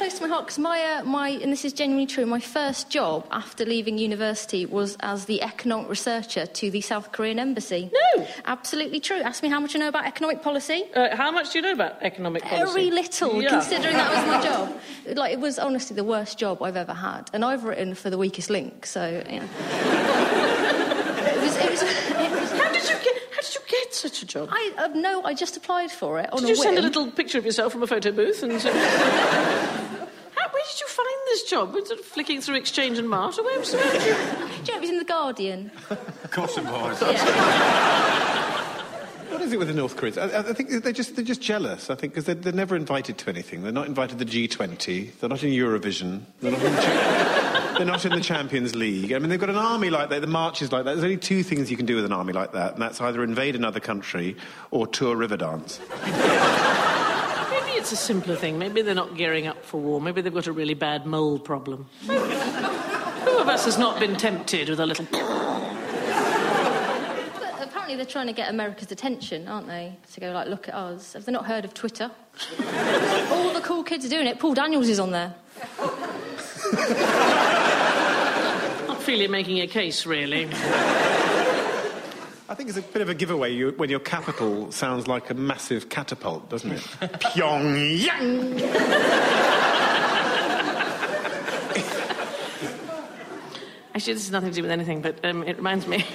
It's 0.00 0.14
a 0.14 0.16
subject 0.16 0.18
close 0.18 0.18
to 0.18 0.22
my 0.22 0.28
heart 0.28 0.46
because 0.46 0.58
my, 0.58 0.80
uh, 0.80 1.04
my, 1.04 1.28
and 1.42 1.50
this 1.52 1.64
is 1.64 1.72
genuinely 1.72 2.06
true, 2.06 2.24
my 2.24 2.38
first 2.38 2.88
job 2.88 3.26
after 3.32 3.64
leaving 3.64 3.98
university 3.98 4.64
was 4.64 4.96
as 5.00 5.24
the 5.24 5.42
economic 5.42 5.88
researcher 5.88 6.46
to 6.46 6.70
the 6.70 6.80
South 6.80 7.10
Korean 7.10 7.38
embassy. 7.40 7.90
No. 8.16 8.26
Absolutely 8.44 9.00
true. 9.00 9.16
Ask 9.16 9.42
me 9.42 9.48
how 9.48 9.58
much 9.58 9.74
I 9.74 9.80
know 9.80 9.88
about 9.88 10.06
economic 10.06 10.40
policy. 10.42 10.84
Uh, 10.94 11.16
how 11.16 11.32
much 11.32 11.52
do 11.52 11.58
you 11.58 11.62
know 11.62 11.72
about 11.72 12.00
economic 12.02 12.44
policy? 12.44 12.72
Very 12.72 12.90
little, 12.92 13.42
Yeah. 13.42 13.48
considering 13.50 13.96
that 13.96 14.14
was 14.14 14.26
my 14.26 14.42
job. 14.48 14.80
Like, 15.16 15.32
it 15.32 15.40
was 15.40 15.58
honestly 15.58 15.96
the 15.96 16.04
worst 16.04 16.38
job 16.38 16.62
I've 16.62 16.76
ever 16.76 16.94
had. 16.94 17.28
And 17.32 17.44
I've 17.44 17.64
written 17.64 17.94
for 17.94 18.08
The 18.08 18.18
Weakest 18.18 18.50
Link, 18.50 18.86
so, 18.86 19.02
yeah. 19.28 19.42
it 21.34 21.42
was, 21.42 21.56
it 21.56 21.70
was, 21.70 21.82
it 21.82 22.30
was 22.40 22.52
How 22.52 22.72
did 22.72 22.82
you 22.88 22.94
get? 23.02 23.16
How 23.32 23.40
did 23.42 23.54
you 23.54 23.60
get 23.68 23.94
such 23.94 24.22
a 24.22 24.26
job? 24.26 24.48
I 24.52 24.72
uh, 24.78 24.88
no, 24.94 25.22
I 25.24 25.34
just 25.34 25.56
applied 25.56 25.90
for 25.90 26.18
it 26.20 26.32
on 26.32 26.40
Did 26.40 26.50
you 26.50 26.56
send 26.56 26.78
a 26.78 26.82
little 26.82 27.10
picture 27.10 27.38
of 27.38 27.44
yourself 27.44 27.72
from 27.72 27.82
a 27.82 27.86
photo 27.86 28.12
booth 28.12 28.42
and? 28.42 29.84
Say, 30.68 30.74
how, 30.74 30.74
where 30.74 30.74
did 30.74 30.80
you 30.80 30.88
find 30.88 31.18
this 31.26 31.42
job? 31.44 31.74
Was 31.74 31.90
it 31.90 32.04
flicking 32.04 32.40
through 32.40 32.56
Exchange 32.56 32.98
and 32.98 33.08
Mart, 33.08 33.38
or 33.38 33.44
where 33.44 33.58
was 33.58 33.74
it? 33.74 33.80
Do 33.80 33.98
you 34.06 34.12
know, 34.72 34.76
it 34.76 34.80
was 34.80 34.90
in 34.90 34.98
the 34.98 35.04
Guardian. 35.04 35.70
Of 35.90 36.30
course 36.30 36.56
it 36.58 36.64
was. 36.64 37.02
What 39.30 39.42
is 39.42 39.52
it 39.52 39.58
with 39.58 39.68
the 39.68 39.74
North 39.74 39.94
Koreans? 39.96 40.16
I, 40.16 40.38
I 40.38 40.52
think 40.54 40.70
they're 40.82 40.90
just 40.90 41.14
they're 41.14 41.24
just 41.24 41.42
jealous. 41.42 41.90
I 41.90 41.94
think 41.94 42.14
because 42.14 42.24
they're, 42.24 42.34
they're 42.34 42.52
never 42.52 42.74
invited 42.74 43.18
to 43.18 43.30
anything. 43.30 43.62
They're 43.62 43.70
not 43.70 43.86
invited 43.86 44.18
to 44.18 44.24
the 44.24 44.48
G20. 44.48 45.18
They're 45.20 45.28
not 45.28 45.44
in 45.44 45.50
Eurovision. 45.50 46.22
They're 46.40 46.50
not 46.50 46.62
in, 46.62 46.74
the 46.74 46.80
cha- 46.80 47.74
they're 47.76 47.86
not 47.86 48.04
in 48.06 48.12
the 48.12 48.20
Champions 48.20 48.74
League. 48.74 49.12
I 49.12 49.18
mean, 49.18 49.28
they've 49.28 49.38
got 49.38 49.50
an 49.50 49.56
army 49.56 49.90
like 49.90 50.08
that. 50.08 50.22
The 50.22 50.26
marches 50.26 50.72
like 50.72 50.86
that. 50.86 50.94
There's 50.94 51.04
only 51.04 51.18
two 51.18 51.42
things 51.42 51.70
you 51.70 51.76
can 51.76 51.84
do 51.86 51.94
with 51.94 52.06
an 52.06 52.12
army 52.12 52.32
like 52.32 52.52
that, 52.52 52.72
and 52.72 52.82
that's 52.82 53.00
either 53.02 53.22
invade 53.22 53.54
another 53.54 53.80
country 53.80 54.34
or 54.70 54.86
tour 54.86 55.14
Riverdance. 55.14 55.78
Maybe 56.04 56.18
it's 57.90 58.02
a 58.02 58.04
simpler 58.04 58.36
thing. 58.36 58.58
Maybe 58.58 58.82
they're 58.82 58.94
not 58.94 59.16
gearing 59.16 59.46
up 59.46 59.64
for 59.64 59.80
war. 59.80 59.98
Maybe 59.98 60.20
they've 60.20 60.34
got 60.34 60.46
a 60.46 60.52
really 60.52 60.74
bad 60.74 61.06
mole 61.06 61.38
problem. 61.38 61.86
Who 62.06 62.12
of 62.12 63.48
us 63.48 63.64
has 63.64 63.78
not 63.78 63.98
been 63.98 64.14
tempted 64.14 64.68
with 64.68 64.78
a 64.78 64.84
little? 64.84 65.06
apparently 67.62 67.96
they're 67.96 68.04
trying 68.04 68.26
to 68.26 68.34
get 68.34 68.50
America's 68.50 68.92
attention, 68.92 69.48
aren't 69.48 69.68
they? 69.68 69.96
To 70.12 70.20
go 70.20 70.32
like, 70.32 70.48
look 70.48 70.68
at 70.68 70.74
us. 70.74 71.14
Have 71.14 71.24
they 71.24 71.32
not 71.32 71.46
heard 71.46 71.64
of 71.64 71.72
Twitter? 71.72 72.10
All 73.30 73.54
the 73.54 73.62
cool 73.62 73.82
kids 73.82 74.04
are 74.04 74.10
doing 74.10 74.26
it. 74.26 74.38
Paul 74.38 74.52
Daniels 74.52 74.90
is 74.90 75.00
on 75.00 75.10
there. 75.12 75.34
Not 78.86 79.02
feel 79.02 79.18
you're 79.18 79.30
making 79.30 79.60
a 79.60 79.66
case, 79.66 80.04
really. 80.04 80.44
I 82.50 82.54
think 82.54 82.70
it's 82.70 82.78
a 82.78 82.82
bit 82.82 83.02
of 83.02 83.10
a 83.10 83.14
giveaway 83.14 83.52
you, 83.52 83.72
when 83.76 83.90
your 83.90 84.00
capital 84.00 84.72
sounds 84.72 85.06
like 85.06 85.28
a 85.28 85.34
massive 85.34 85.90
catapult, 85.90 86.48
doesn't 86.48 86.72
it? 86.72 86.80
Pyongyang! 87.00 88.58
Actually, 93.94 94.14
this 94.14 94.24
has 94.24 94.30
nothing 94.30 94.48
to 94.48 94.56
do 94.56 94.62
with 94.62 94.70
anything, 94.70 95.02
but 95.02 95.22
um, 95.26 95.42
it 95.42 95.58
reminds 95.58 95.86
me. 95.86 95.98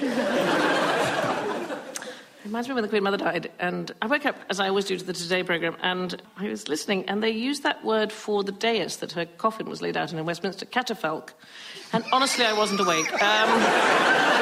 reminds 2.44 2.68
me 2.68 2.74
when 2.74 2.82
the 2.82 2.88
Queen 2.88 3.04
Mother 3.04 3.18
died, 3.18 3.52
and 3.60 3.92
I 4.02 4.08
woke 4.08 4.26
up, 4.26 4.34
as 4.50 4.58
I 4.58 4.68
always 4.68 4.86
do, 4.86 4.98
to 4.98 5.04
the 5.04 5.12
Today 5.12 5.44
programme, 5.44 5.76
and 5.82 6.20
I 6.36 6.48
was 6.48 6.66
listening, 6.66 7.04
and 7.08 7.22
they 7.22 7.30
used 7.30 7.62
that 7.62 7.84
word 7.84 8.10
for 8.10 8.42
the 8.42 8.50
dais 8.50 8.96
that 8.96 9.12
her 9.12 9.24
coffin 9.24 9.68
was 9.68 9.80
laid 9.80 9.96
out 9.96 10.12
in 10.12 10.18
in 10.18 10.26
Westminster, 10.26 10.66
catafalque. 10.66 11.32
And 11.92 12.02
honestly, 12.12 12.44
I 12.44 12.54
wasn't 12.54 12.80
awake. 12.80 13.12
Um, 13.12 13.20
and 13.20 13.62
I 13.62 14.33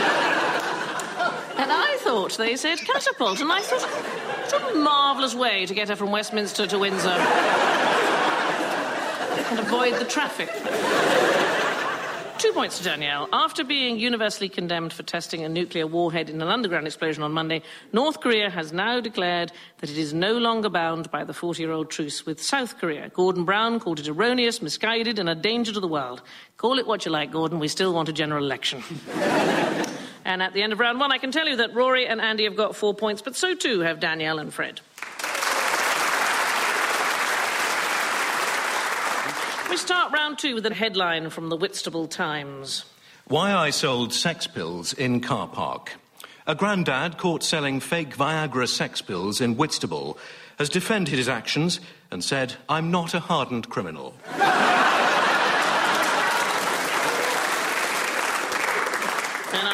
thought 2.13 2.37
they 2.37 2.57
said 2.57 2.79
catapult, 2.81 3.41
and 3.41 3.51
I 3.51 3.63
thought, 3.63 3.81
what 4.53 4.75
a 4.75 4.75
marvellous 4.75 5.35
way 5.35 5.65
to 5.65 5.73
get 5.73 5.89
her 5.89 5.97
from 5.97 6.11
Westminster 6.11 6.67
to 6.67 6.79
Windsor 6.79 7.09
and 9.49 9.59
avoid 9.59 9.99
the 9.99 10.05
traffic. 10.05 10.51
Two 12.39 12.53
points 12.53 12.77
to 12.77 12.85
Danielle. 12.85 13.31
After 13.33 13.65
being 13.65 13.99
universally 13.99 14.51
condemned 14.51 14.93
for 14.93 15.03
testing 15.05 15.43
a 15.43 15.49
nuclear 15.49 15.87
warhead 15.87 16.29
in 16.29 16.43
an 16.43 16.49
underground 16.49 16.87
explosion 16.87 17.23
on 17.23 17.33
Monday, 17.33 17.63
North 17.95 18.21
Korea 18.21 18.51
has 18.51 18.75
now 18.75 19.01
declared 19.01 19.51
that 19.79 19.89
it 19.89 19.97
is 19.97 20.13
no 20.13 20.37
longer 20.37 20.69
bound 20.69 21.11
by 21.11 21.25
the 21.25 21.33
40 21.33 21.63
year 21.63 21.73
old 21.73 21.91
truce 21.91 22.27
with 22.27 22.43
South 22.43 22.77
Korea. 22.77 23.09
Gordon 23.09 23.47
Brown 23.47 23.81
called 23.81 24.01
it 24.01 24.09
erroneous, 24.09 24.61
misguided, 24.61 25.19
and 25.19 25.31
a 25.31 25.35
danger 25.35 25.73
to 25.73 25.81
the 25.81 25.89
world. 25.89 26.21
Call 26.59 26.79
it 26.79 26.87
what 26.87 27.07
you 27.07 27.11
like, 27.11 27.33
Gordon, 27.33 27.59
we 27.59 27.69
still 27.69 27.95
want 27.95 28.11
a 28.11 28.13
general 28.13 28.45
election. 28.45 28.83
And 30.25 30.43
at 30.43 30.53
the 30.53 30.63
end 30.63 30.73
of 30.73 30.81
round 30.81 31.01
one, 31.01 31.13
I 31.13 31.19
can 31.19 31.33
tell 31.33 31.49
you 31.49 31.57
that 31.57 31.75
Rory 31.75 32.07
and 32.07 32.21
Andy 32.21 32.45
have 32.45 32.57
got 32.57 32.77
four 32.77 32.95
points, 32.95 33.23
but 33.23 33.37
so 33.37 33.55
too 33.55 33.81
have 33.81 34.01
Danielle 34.01 34.39
and 34.39 34.53
Fred. 34.53 34.81
We 39.71 39.77
start 39.77 40.13
round 40.13 40.39
two 40.39 40.55
with 40.55 40.67
a 40.67 40.75
headline 40.75 41.31
from 41.31 41.49
the 41.49 41.57
Whitstable 41.57 42.07
Times. 42.07 42.85
Why 43.27 43.55
I 43.55 43.71
sold 43.71 44.13
sex 44.13 44.47
pills 44.47 44.93
in 44.93 45.21
car 45.21 45.49
park. 45.49 45.93
A 46.47 46.55
granddad 46.55 47.17
caught 47.17 47.43
selling 47.43 47.81
fake 47.81 48.17
Viagra 48.17 48.69
sex 48.69 49.01
pills 49.01 49.41
in 49.41 49.57
Whitstable 49.57 50.19
has 50.59 50.69
defended 50.69 51.15
his 51.15 51.29
actions 51.29 51.81
and 52.11 52.23
said, 52.23 52.55
I'm 52.69 52.91
not 52.91 53.15
a 53.15 53.21
hardened 53.21 53.71
criminal. 53.71 54.15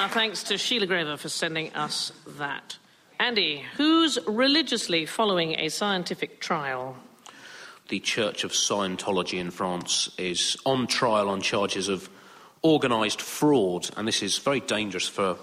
our 0.08 0.14
thanks 0.14 0.44
to 0.44 0.56
Sheila 0.56 0.86
Grover 0.86 1.18
for 1.18 1.28
sending 1.28 1.74
us 1.74 2.12
that. 2.38 2.78
Andy, 3.20 3.64
who's 3.76 4.18
religiously 4.26 5.04
following 5.04 5.58
a 5.58 5.68
scientific 5.68 6.40
trial? 6.40 6.96
The 7.88 8.00
Church 8.00 8.42
of 8.42 8.52
Scientology 8.52 9.38
in 9.38 9.50
France 9.50 10.10
is 10.16 10.56
on 10.64 10.86
trial 10.86 11.28
on 11.28 11.42
charges 11.42 11.88
of 11.88 12.08
organised 12.64 13.20
fraud, 13.20 13.90
and 13.96 14.08
this 14.08 14.22
is 14.22 14.38
very 14.38 14.60
dangerous 14.60 15.08
for 15.08 15.36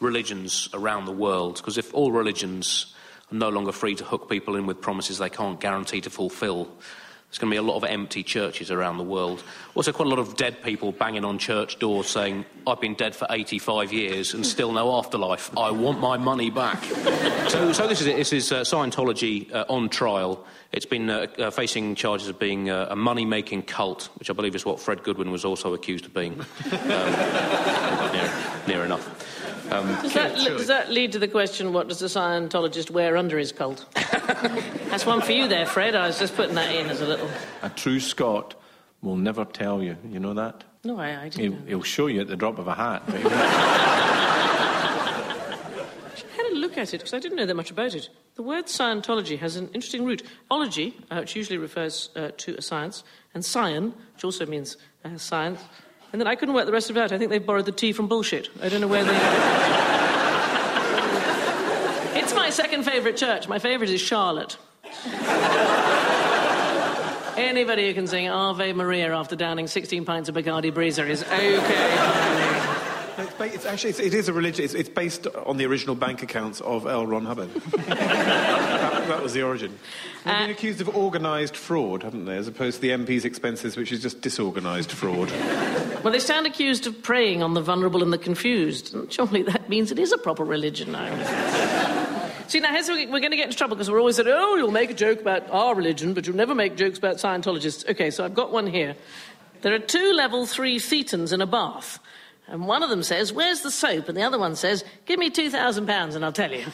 religions 0.00 0.68
around 0.74 1.06
the 1.06 1.12
world 1.12 1.56
because 1.56 1.78
if 1.78 1.94
all 1.94 2.12
religions 2.12 2.94
are 3.30 3.36
no 3.36 3.48
longer 3.48 3.72
free 3.72 3.94
to 3.94 4.04
hook 4.04 4.28
people 4.28 4.56
in 4.56 4.66
with 4.66 4.80
promises 4.80 5.18
they 5.18 5.30
can't 5.30 5.60
guarantee 5.60 6.02
to 6.02 6.10
fulfil, 6.10 6.68
there's 7.32 7.38
going 7.38 7.50
to 7.50 7.54
be 7.54 7.56
a 7.56 7.62
lot 7.62 7.76
of 7.76 7.84
empty 7.84 8.22
churches 8.22 8.70
around 8.70 8.98
the 8.98 9.04
world. 9.04 9.42
Also, 9.74 9.90
quite 9.90 10.04
a 10.04 10.10
lot 10.10 10.18
of 10.18 10.36
dead 10.36 10.62
people 10.62 10.92
banging 10.92 11.24
on 11.24 11.38
church 11.38 11.78
doors 11.78 12.06
saying, 12.06 12.44
I've 12.66 12.78
been 12.78 12.92
dead 12.92 13.16
for 13.16 13.26
85 13.30 13.90
years 13.90 14.34
and 14.34 14.44
still 14.44 14.70
no 14.70 14.98
afterlife. 14.98 15.50
I 15.56 15.70
want 15.70 15.98
my 15.98 16.18
money 16.18 16.50
back. 16.50 16.84
so, 17.48 17.72
so 17.72 17.88
this 17.88 18.02
is 18.02 18.06
it. 18.06 18.16
This 18.16 18.34
is 18.34 18.52
uh, 18.52 18.60
Scientology 18.60 19.50
uh, 19.50 19.64
on 19.70 19.88
trial. 19.88 20.44
It's 20.72 20.84
been 20.84 21.08
uh, 21.08 21.26
uh, 21.38 21.50
facing 21.50 21.94
charges 21.94 22.28
of 22.28 22.38
being 22.38 22.68
uh, 22.68 22.88
a 22.90 22.96
money 22.96 23.24
making 23.24 23.62
cult, 23.62 24.10
which 24.16 24.28
I 24.28 24.34
believe 24.34 24.54
is 24.54 24.66
what 24.66 24.78
Fred 24.78 25.02
Goodwin 25.02 25.30
was 25.30 25.46
also 25.46 25.72
accused 25.72 26.04
of 26.04 26.12
being. 26.12 26.38
Um, 26.82 28.12
near, 28.12 28.32
near 28.66 28.84
enough. 28.84 29.21
Um, 29.72 29.86
Does 30.02 30.12
that, 30.12 30.34
does 30.36 30.66
that 30.66 30.90
lead 30.90 31.12
to 31.12 31.18
the 31.18 31.28
question 31.28 31.72
what 31.72 31.88
does 31.88 32.02
a 32.02 32.06
Scientologist 32.06 32.90
wear 32.90 33.16
under 33.16 33.38
his 33.38 33.52
cult? 33.52 33.86
That's 33.94 35.06
one 35.06 35.22
for 35.22 35.32
you 35.32 35.48
there, 35.48 35.64
Fred. 35.64 35.94
I 35.94 36.06
was 36.08 36.18
just 36.18 36.36
putting 36.36 36.54
that 36.56 36.74
in 36.74 36.88
as 36.90 37.00
a 37.00 37.06
little. 37.06 37.30
A 37.62 37.70
true 37.70 37.98
Scot 37.98 38.54
will 39.00 39.16
never 39.16 39.46
tell 39.46 39.82
you. 39.82 39.96
You 40.10 40.20
know 40.20 40.34
that? 40.34 40.64
No, 40.84 40.98
I, 40.98 41.22
I 41.22 41.28
didn't. 41.30 41.60
know. 41.60 41.66
he'll 41.66 41.82
show 41.82 42.08
you 42.08 42.20
at 42.20 42.28
the 42.28 42.36
drop 42.36 42.58
of 42.58 42.68
a 42.68 42.74
hat. 42.74 43.02
but 43.06 43.20
had 46.36 46.52
a 46.52 46.56
look 46.56 46.76
at 46.76 46.92
it 46.92 46.98
because 46.98 47.14
I 47.14 47.18
didn't 47.18 47.36
know 47.38 47.46
that 47.46 47.54
much 47.54 47.70
about 47.70 47.94
it. 47.94 48.10
The 48.34 48.42
word 48.42 48.66
Scientology 48.66 49.38
has 49.38 49.56
an 49.56 49.68
interesting 49.68 50.04
root. 50.04 50.22
Ology, 50.50 50.94
uh, 51.10 51.18
which 51.20 51.36
usually 51.36 51.58
refers 51.58 52.10
uh, 52.16 52.32
to 52.38 52.54
a 52.56 52.62
science, 52.62 53.04
and 53.34 53.44
scion, 53.44 53.94
which 54.14 54.24
also 54.24 54.44
means 54.44 54.76
uh, 55.04 55.16
science. 55.16 55.60
And 56.12 56.20
then 56.20 56.28
I 56.28 56.34
couldn't 56.34 56.54
work 56.54 56.66
the 56.66 56.72
rest 56.72 56.90
of 56.90 56.96
it 56.96 57.00
out. 57.00 57.12
I 57.12 57.18
think 57.18 57.30
they've 57.30 57.44
borrowed 57.44 57.64
the 57.64 57.72
T 57.72 57.92
from 57.92 58.06
bullshit. 58.06 58.50
I 58.62 58.68
don't 58.68 58.82
know 58.82 58.88
where 58.88 59.04
they. 59.04 59.12
it's 62.20 62.34
my 62.34 62.50
second 62.50 62.84
favourite 62.84 63.16
church. 63.16 63.48
My 63.48 63.58
favourite 63.58 63.90
is 63.90 64.00
Charlotte. 64.00 64.58
Anybody 67.36 67.88
who 67.88 67.94
can 67.94 68.06
sing 68.06 68.28
Ave 68.28 68.74
Maria 68.74 69.14
after 69.14 69.36
downing 69.36 69.66
16 69.66 70.04
pints 70.04 70.28
of 70.28 70.34
Bacardi 70.34 70.70
Breezer 70.70 71.08
is 71.08 71.22
okay. 71.22 72.62
It's, 73.18 73.34
ba- 73.34 73.54
it's 73.54 73.66
actually 73.66 73.90
it's, 73.90 74.00
it 74.00 74.14
is 74.14 74.28
a 74.28 74.32
religion. 74.32 74.64
It's, 74.64 74.74
it's 74.74 74.88
based 74.88 75.26
on 75.26 75.56
the 75.56 75.66
original 75.66 75.94
bank 75.94 76.22
accounts 76.22 76.60
of 76.60 76.86
L. 76.86 77.06
Ron 77.06 77.24
Hubbard. 77.24 77.52
that, 77.86 79.08
that 79.08 79.22
was 79.22 79.32
the 79.32 79.42
origin. 79.42 79.78
They've 80.24 80.34
been 80.34 80.50
uh, 80.50 80.52
accused 80.52 80.80
of 80.80 80.88
organised 80.90 81.56
fraud, 81.56 82.02
haven't 82.02 82.24
they, 82.24 82.36
as 82.36 82.48
opposed 82.48 82.76
to 82.76 82.82
the 82.82 82.90
MP's 82.90 83.24
expenses, 83.24 83.76
which 83.76 83.92
is 83.92 84.00
just 84.00 84.20
disorganised 84.20 84.92
fraud. 84.92 85.30
Well, 86.02 86.12
they 86.12 86.18
stand 86.18 86.46
accused 86.46 86.86
of 86.86 87.02
preying 87.02 87.42
on 87.42 87.54
the 87.54 87.60
vulnerable 87.60 88.02
and 88.02 88.12
the 88.12 88.18
confused. 88.18 88.94
And 88.94 89.12
surely 89.12 89.42
that 89.42 89.68
means 89.68 89.92
it 89.92 89.98
is 89.98 90.12
a 90.12 90.18
proper 90.18 90.44
religion 90.44 90.92
now. 90.92 91.06
See, 92.48 92.60
now 92.60 92.72
here's 92.72 92.88
where 92.88 92.98
we're 93.08 93.20
going 93.20 93.30
to 93.30 93.36
get 93.36 93.46
into 93.46 93.56
trouble 93.56 93.76
because 93.76 93.90
we're 93.90 93.98
always 93.98 94.16
saying, 94.16 94.28
oh, 94.30 94.56
you'll 94.56 94.72
make 94.72 94.90
a 94.90 94.94
joke 94.94 95.20
about 95.20 95.48
our 95.50 95.74
religion, 95.74 96.12
but 96.12 96.26
you'll 96.26 96.36
never 96.36 96.54
make 96.54 96.76
jokes 96.76 96.98
about 96.98 97.16
Scientologists. 97.16 97.88
Okay, 97.88 98.10
so 98.10 98.24
I've 98.24 98.34
got 98.34 98.52
one 98.52 98.66
here. 98.66 98.96
There 99.62 99.74
are 99.74 99.78
two 99.78 100.12
level 100.12 100.44
three 100.44 100.78
thetans 100.78 101.32
in 101.32 101.40
a 101.40 101.46
bath. 101.46 101.98
And 102.48 102.66
one 102.66 102.82
of 102.82 102.90
them 102.90 103.02
says, 103.02 103.32
Where's 103.32 103.62
the 103.62 103.70
soap? 103.70 104.08
And 104.08 104.18
the 104.18 104.22
other 104.22 104.38
one 104.38 104.56
says, 104.56 104.84
Give 105.06 105.18
me 105.18 105.30
£2,000 105.30 106.14
and 106.14 106.24
I'll 106.24 106.32
tell 106.32 106.52
you. 106.52 106.64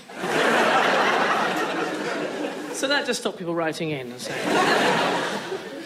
so 2.73 2.89
that 2.89 3.05
just 3.07 3.21
stopped 3.21 3.39
people 3.39 3.55
writing 3.55 3.91
in. 3.91 4.19
So. 4.19 4.33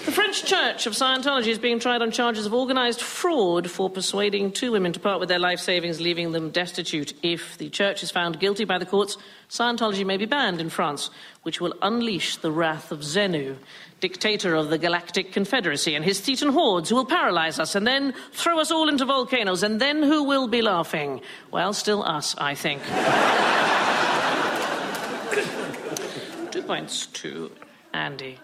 The 0.04 0.10
French 0.10 0.44
Church 0.44 0.88
of 0.88 0.94
Scientology 0.94 1.46
is 1.46 1.60
being 1.60 1.78
tried 1.78 2.02
on 2.02 2.10
charges 2.10 2.44
of 2.44 2.52
organised 2.52 3.00
fraud 3.00 3.70
for 3.70 3.88
persuading 3.88 4.50
two 4.50 4.72
women 4.72 4.92
to 4.94 4.98
part 4.98 5.20
with 5.20 5.28
their 5.28 5.38
life 5.38 5.60
savings, 5.60 6.00
leaving 6.00 6.32
them 6.32 6.50
destitute. 6.50 7.14
If 7.22 7.56
the 7.56 7.70
church 7.70 8.02
is 8.02 8.10
found 8.10 8.40
guilty 8.40 8.64
by 8.64 8.78
the 8.78 8.86
courts, 8.86 9.16
Scientology 9.48 10.04
may 10.04 10.16
be 10.16 10.26
banned 10.26 10.60
in 10.60 10.70
France, 10.70 11.08
which 11.44 11.60
will 11.60 11.74
unleash 11.82 12.38
the 12.38 12.50
wrath 12.50 12.90
of 12.90 12.98
Xenu, 13.00 13.54
dictator 14.00 14.56
of 14.56 14.70
the 14.70 14.78
Galactic 14.78 15.30
Confederacy, 15.30 15.94
and 15.94 16.04
his 16.04 16.20
Thetan 16.20 16.52
hordes 16.52 16.88
who 16.88 16.96
will 16.96 17.06
paralyse 17.06 17.60
us 17.60 17.76
and 17.76 17.86
then 17.86 18.12
throw 18.32 18.58
us 18.58 18.72
all 18.72 18.88
into 18.88 19.04
volcanoes. 19.04 19.62
And 19.62 19.80
then 19.80 20.02
who 20.02 20.24
will 20.24 20.48
be 20.48 20.62
laughing? 20.62 21.20
Well, 21.52 21.72
still 21.72 22.02
us, 22.02 22.34
I 22.36 22.56
think. 22.56 22.82
Two 26.50 26.62
points 26.62 27.06
to 27.06 27.52
Andy. 27.94 28.40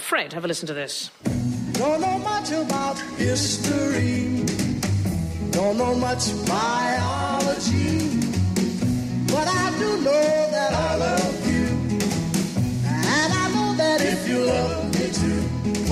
Fred, 0.00 0.32
have 0.32 0.44
a 0.44 0.48
listen 0.48 0.66
to 0.66 0.74
this. 0.74 1.10
Don't 1.72 2.00
know 2.00 2.18
much 2.18 2.50
about 2.50 2.98
history. 3.16 4.44
Don't 5.50 5.76
know 5.76 5.94
much 5.94 6.24
biology. 6.46 8.20
But 9.26 9.46
I 9.48 9.74
do 9.78 10.00
know 10.02 10.50
that 10.50 10.72
I 10.72 10.96
love 10.96 11.46
you. 11.46 11.66
And 12.86 13.32
I 13.32 13.48
know 13.54 13.74
that 13.76 14.00
if 14.00 14.28
you 14.28 14.38
love 14.44 14.84
me 14.94 15.10
too, 15.12 15.42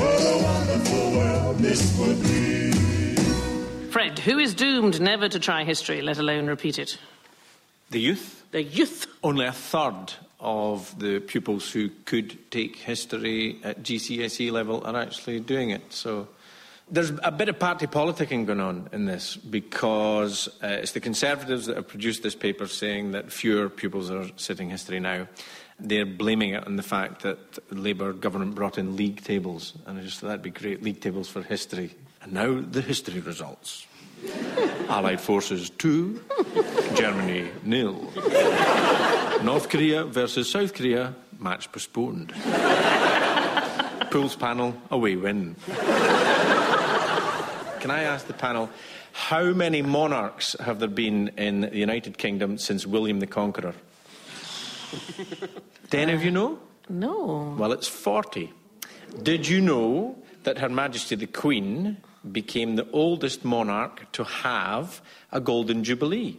what 0.00 0.20
a 0.20 0.42
wonderful 0.42 1.10
world 1.12 1.58
this 1.58 1.98
would 1.98 2.22
be. 2.22 3.90
Fred, 3.90 4.18
who 4.18 4.38
is 4.38 4.54
doomed 4.54 5.00
never 5.00 5.28
to 5.28 5.38
try 5.38 5.64
history, 5.64 6.02
let 6.02 6.18
alone 6.18 6.46
repeat 6.46 6.78
it? 6.78 6.98
the 7.90 8.00
youth? 8.00 8.44
The 8.50 8.62
youth. 8.62 9.06
Only 9.22 9.46
a 9.46 9.52
third 9.52 10.12
of 10.38 10.98
the 10.98 11.20
pupils 11.20 11.70
who 11.70 11.90
could 12.04 12.50
take 12.50 12.76
history 12.76 13.58
at 13.64 13.82
GCSE 13.82 14.52
level 14.52 14.84
are 14.84 14.96
actually 14.96 15.40
doing 15.40 15.70
it. 15.70 15.92
So 15.92 16.28
There's 16.88 17.10
a 17.24 17.32
bit 17.32 17.48
of 17.48 17.58
party 17.58 17.88
politicking 17.88 18.46
going 18.46 18.60
on 18.60 18.88
in 18.92 19.06
this 19.06 19.34
because 19.34 20.46
uh, 20.62 20.68
it's 20.68 20.92
the 20.92 21.00
Conservatives 21.00 21.66
that 21.66 21.74
have 21.74 21.88
produced 21.88 22.22
this 22.22 22.36
paper 22.36 22.68
saying 22.68 23.10
that 23.10 23.32
fewer 23.32 23.68
pupils 23.68 24.08
are 24.08 24.26
sitting 24.36 24.70
history 24.70 25.00
now. 25.00 25.26
They're 25.80 26.06
blaming 26.06 26.50
it 26.50 26.64
on 26.64 26.76
the 26.76 26.84
fact 26.84 27.22
that 27.22 27.54
the 27.68 27.74
Labour 27.74 28.12
government 28.12 28.54
brought 28.54 28.78
in 28.78 28.96
league 28.96 29.24
tables, 29.24 29.72
and 29.84 29.98
I 29.98 30.02
just 30.02 30.20
thought 30.20 30.28
that'd 30.28 30.42
be 30.42 30.50
great 30.50 30.80
league 30.84 31.00
tables 31.00 31.28
for 31.28 31.42
history. 31.42 31.92
And 32.22 32.32
now 32.32 32.60
the 32.60 32.82
history 32.82 33.20
results 33.20 33.86
Allied 34.88 35.20
forces 35.20 35.70
2, 35.70 36.22
Germany 36.94 37.50
nil. 37.64 38.12
North 39.42 39.68
Korea 39.68 40.04
versus 40.04 40.50
South 40.50 40.74
Korea, 40.74 41.14
match 41.38 41.70
postponed. 41.70 42.32
Pools 44.10 44.36
panel, 44.36 44.74
away 44.90 45.16
win. 45.16 45.56
Can 47.80 47.90
I 47.90 48.02
ask 48.02 48.26
the 48.26 48.32
panel, 48.32 48.70
how 49.12 49.52
many 49.52 49.82
monarchs 49.82 50.56
have 50.60 50.78
there 50.78 50.88
been 50.88 51.28
in 51.36 51.60
the 51.62 51.76
United 51.76 52.18
Kingdom 52.18 52.58
since 52.58 52.86
William 52.86 53.20
the 53.20 53.26
Conqueror? 53.26 53.74
Do 55.90 55.98
any 55.98 56.12
of 56.12 56.24
you 56.24 56.30
know? 56.30 56.58
No. 56.88 57.54
Well, 57.58 57.72
it's 57.72 57.88
40. 57.88 58.52
Did 59.22 59.46
you 59.48 59.60
know 59.60 60.16
that 60.44 60.58
Her 60.58 60.68
Majesty 60.68 61.14
the 61.14 61.26
Queen 61.26 61.98
became 62.32 62.76
the 62.76 62.88
oldest 62.92 63.44
monarch 63.44 64.10
to 64.12 64.24
have 64.24 65.00
a 65.30 65.40
Golden 65.40 65.84
Jubilee? 65.84 66.38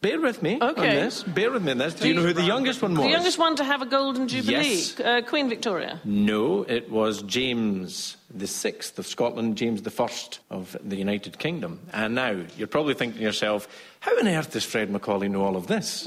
Bear 0.00 0.20
with 0.20 0.42
me 0.42 0.60
on 0.60 0.74
this. 0.76 1.24
Bear 1.24 1.50
with 1.50 1.64
me 1.64 1.72
on 1.72 1.78
this. 1.78 1.94
Do 1.94 2.06
you 2.06 2.14
know 2.14 2.22
who 2.22 2.32
the 2.32 2.44
youngest 2.44 2.80
one 2.82 2.94
was? 2.94 3.02
The 3.02 3.10
youngest 3.10 3.36
one 3.36 3.56
to 3.56 3.64
have 3.64 3.82
a 3.82 3.86
golden 3.86 4.28
jubilee, 4.28 4.54
Yes. 4.74 5.00
uh, 5.00 5.22
Queen 5.26 5.48
Victoria. 5.48 6.00
No, 6.04 6.62
it 6.62 6.88
was 6.88 7.22
James 7.22 8.16
the 8.32 8.46
Sixth 8.46 8.96
of 9.00 9.08
Scotland, 9.08 9.56
James 9.56 9.82
the 9.82 9.90
First 9.90 10.38
of 10.50 10.76
the 10.84 10.94
United 10.94 11.40
Kingdom. 11.40 11.80
And 11.92 12.14
now 12.14 12.42
you're 12.56 12.68
probably 12.68 12.94
thinking 12.94 13.18
to 13.18 13.24
yourself, 13.24 13.66
how 13.98 14.16
on 14.20 14.28
earth 14.28 14.52
does 14.52 14.64
Fred 14.64 14.88
Macaulay 14.88 15.28
know 15.28 15.42
all 15.42 15.56
of 15.56 15.66
this? 15.66 16.06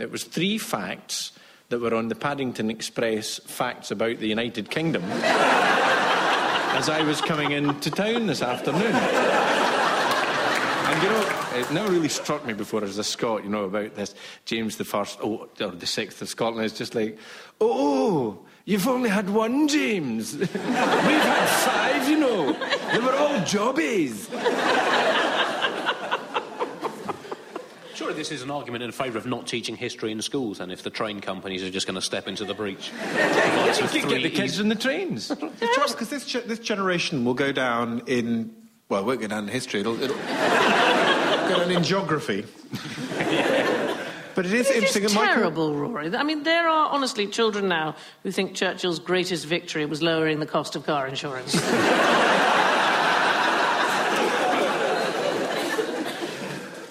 It 0.00 0.10
was 0.10 0.24
three 0.24 0.58
facts 0.58 1.30
that 1.68 1.78
were 1.80 1.94
on 1.94 2.08
the 2.08 2.16
Paddington 2.16 2.70
Express 2.70 3.38
facts 3.38 3.92
about 3.92 4.18
the 4.18 4.26
United 4.26 4.68
Kingdom 4.68 5.04
as 5.12 6.88
I 6.88 7.02
was 7.02 7.20
coming 7.20 7.52
into 7.52 7.88
town 7.92 8.26
this 8.26 8.42
afternoon. 8.42 8.92
And 10.88 11.02
you 11.02 11.08
know, 11.08 11.41
it 11.54 11.70
never 11.70 11.90
really 11.90 12.08
struck 12.08 12.44
me 12.46 12.52
before 12.52 12.84
as 12.84 12.98
a 12.98 13.04
Scot, 13.04 13.44
you 13.44 13.50
know, 13.50 13.64
about 13.64 13.94
this 13.94 14.14
James 14.44 14.76
the 14.76 14.84
First, 14.84 15.18
oh, 15.22 15.48
or 15.60 15.70
the 15.70 15.86
Sixth 15.86 16.22
of 16.22 16.28
Scotland. 16.28 16.66
It's 16.66 16.76
just 16.76 16.94
like, 16.94 17.18
oh, 17.60 18.38
you've 18.64 18.88
only 18.88 19.10
had 19.10 19.30
one 19.30 19.68
James. 19.68 20.36
We've 20.38 20.48
had 20.50 21.46
five, 21.46 22.08
you 22.08 22.18
know. 22.18 22.52
They 22.92 22.98
were 22.98 23.14
all 23.14 23.44
jobbies. 23.44 24.28
Surely 27.94 28.14
this 28.14 28.32
is 28.32 28.42
an 28.42 28.50
argument 28.50 28.82
in 28.82 28.90
favour 28.90 29.18
of 29.18 29.26
not 29.26 29.46
teaching 29.46 29.76
history 29.76 30.12
in 30.12 30.22
schools, 30.22 30.60
and 30.60 30.72
if 30.72 30.82
the 30.82 30.90
train 30.90 31.20
companies 31.20 31.62
are 31.62 31.70
just 31.70 31.86
going 31.86 31.94
to 31.94 32.02
step 32.02 32.26
into 32.26 32.44
the 32.44 32.54
breach. 32.54 32.90
Provide 32.98 33.74
some 33.74 34.08
Get 34.08 34.22
the 34.22 34.30
kids 34.30 34.58
in 34.58 34.68
the 34.68 34.74
trains. 34.74 35.28
The 35.28 35.36
trouble 35.36 35.92
because 35.92 36.08
this, 36.08 36.26
ge- 36.26 36.44
this 36.44 36.58
generation 36.58 37.24
will 37.24 37.34
go 37.34 37.52
down 37.52 38.02
in 38.06 38.54
well, 38.92 39.00
it 39.00 39.06
won't 39.06 39.20
go 39.22 39.26
down 39.26 39.44
in 39.44 39.48
history. 39.48 39.80
It'll, 39.80 39.98
it'll 40.02 40.16
go 41.56 41.68
in 41.68 41.82
geography. 41.82 42.44
but 44.34 44.46
it 44.46 44.52
is 44.52 44.70
interesting. 44.70 45.04
It's 45.04 45.12
and 45.12 45.20
Michael- 45.22 45.34
terrible, 45.42 45.74
Rory. 45.74 46.14
I 46.14 46.22
mean, 46.22 46.42
there 46.42 46.68
are 46.68 46.90
honestly 46.90 47.26
children 47.26 47.68
now 47.68 47.96
who 48.22 48.30
think 48.30 48.54
Churchill's 48.54 48.98
greatest 48.98 49.46
victory 49.46 49.86
was 49.86 50.02
lowering 50.02 50.40
the 50.40 50.46
cost 50.46 50.76
of 50.76 50.84
car 50.84 51.06
insurance. 51.06 51.54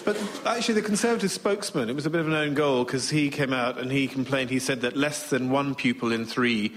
But 0.04 0.16
actually, 0.44 0.74
the 0.74 0.82
Conservative 0.82 1.30
spokesman, 1.30 1.88
it 1.88 1.94
was 1.94 2.06
a 2.06 2.10
bit 2.10 2.20
of 2.20 2.26
an 2.26 2.34
own 2.34 2.54
goal 2.54 2.84
because 2.84 3.08
he 3.08 3.30
came 3.30 3.52
out 3.52 3.78
and 3.78 3.90
he 3.90 4.08
complained. 4.08 4.50
He 4.50 4.58
said 4.58 4.80
that 4.80 4.96
less 4.96 5.30
than 5.30 5.50
one 5.50 5.74
pupil 5.74 6.12
in 6.12 6.24
three 6.26 6.74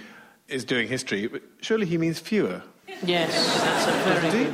is 0.47 0.63
doing 0.63 0.87
history. 0.87 1.27
But 1.27 1.41
surely 1.61 1.87
he 1.87 1.97
means 1.97 2.19
fewer. 2.19 2.61
yes, 3.03 3.33
that's 3.61 3.87
a 3.87 4.29
very 4.29 4.45
good. 4.45 4.53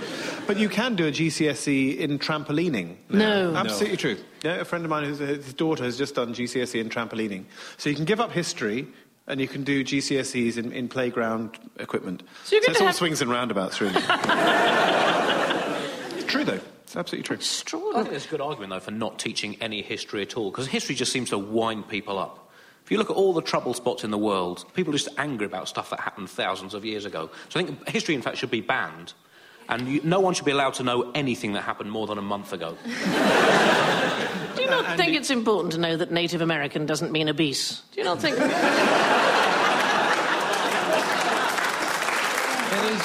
But 0.51 0.59
you 0.59 0.67
can 0.67 0.95
do 0.97 1.07
a 1.07 1.11
GCSE 1.11 1.95
in 1.97 2.19
trampolining. 2.19 2.97
No. 3.07 3.55
Absolutely 3.55 3.95
true. 3.95 4.17
Yeah, 4.43 4.55
a 4.55 4.65
friend 4.65 4.83
of 4.83 4.89
mine, 4.89 5.05
who's, 5.05 5.19
his 5.19 5.53
daughter, 5.53 5.85
has 5.85 5.97
just 5.97 6.15
done 6.15 6.33
GCSE 6.33 6.81
in 6.81 6.89
trampolining. 6.89 7.45
So 7.77 7.89
you 7.89 7.95
can 7.95 8.03
give 8.03 8.19
up 8.19 8.33
history 8.33 8.85
and 9.27 9.39
you 9.39 9.47
can 9.47 9.63
do 9.63 9.81
GCSEs 9.81 10.57
in, 10.57 10.73
in 10.73 10.89
playground 10.89 11.57
equipment. 11.79 12.23
So 12.43 12.57
you're 12.57 12.63
going 12.63 12.71
it's 12.71 12.79
to 12.79 12.83
all 12.83 12.87
have- 12.87 12.97
swings 12.97 13.21
and 13.21 13.31
roundabouts, 13.31 13.79
really. 13.79 13.93
it's 16.17 16.25
true, 16.25 16.43
though. 16.43 16.59
It's 16.83 16.97
absolutely 16.97 17.37
true. 17.37 17.37
I 17.91 17.99
think 17.99 18.09
there's 18.09 18.25
a 18.25 18.29
good 18.29 18.41
argument, 18.41 18.71
though, 18.71 18.81
for 18.81 18.91
not 18.91 19.19
teaching 19.19 19.55
any 19.61 19.81
history 19.81 20.21
at 20.21 20.35
all, 20.35 20.51
because 20.51 20.67
history 20.67 20.95
just 20.95 21.13
seems 21.13 21.29
to 21.29 21.37
wind 21.37 21.87
people 21.87 22.19
up. 22.19 22.51
If 22.83 22.91
you 22.91 22.97
look 22.97 23.09
at 23.09 23.15
all 23.15 23.31
the 23.31 23.41
trouble 23.41 23.73
spots 23.73 24.03
in 24.03 24.11
the 24.11 24.17
world, 24.17 24.65
people 24.73 24.93
are 24.93 24.97
just 24.97 25.17
angry 25.17 25.45
about 25.45 25.69
stuff 25.69 25.91
that 25.91 26.01
happened 26.01 26.29
thousands 26.29 26.73
of 26.73 26.83
years 26.83 27.05
ago. 27.05 27.29
So 27.47 27.61
I 27.61 27.63
think 27.63 27.87
history, 27.87 28.15
in 28.15 28.21
fact, 28.21 28.35
should 28.35 28.51
be 28.51 28.59
banned. 28.59 29.13
And 29.71 29.87
you, 29.87 30.01
no 30.03 30.19
one 30.19 30.33
should 30.33 30.45
be 30.45 30.51
allowed 30.51 30.73
to 30.75 30.83
know 30.83 31.09
anything 31.15 31.53
that 31.53 31.61
happened 31.61 31.91
more 31.91 32.05
than 32.05 32.17
a 32.17 32.21
month 32.21 32.51
ago. 32.51 32.77
Do 32.85 34.61
you 34.61 34.69
not 34.69 34.97
think 34.97 35.15
it's 35.15 35.29
important 35.29 35.71
to 35.73 35.79
know 35.79 35.95
that 35.95 36.11
Native 36.11 36.41
American 36.41 36.85
doesn't 36.85 37.11
mean 37.11 37.29
obese? 37.29 37.81
Do 37.93 38.01
you 38.01 38.05
not 38.05 38.19
think? 38.19 38.37
It 42.71 42.93
is. 42.93 43.01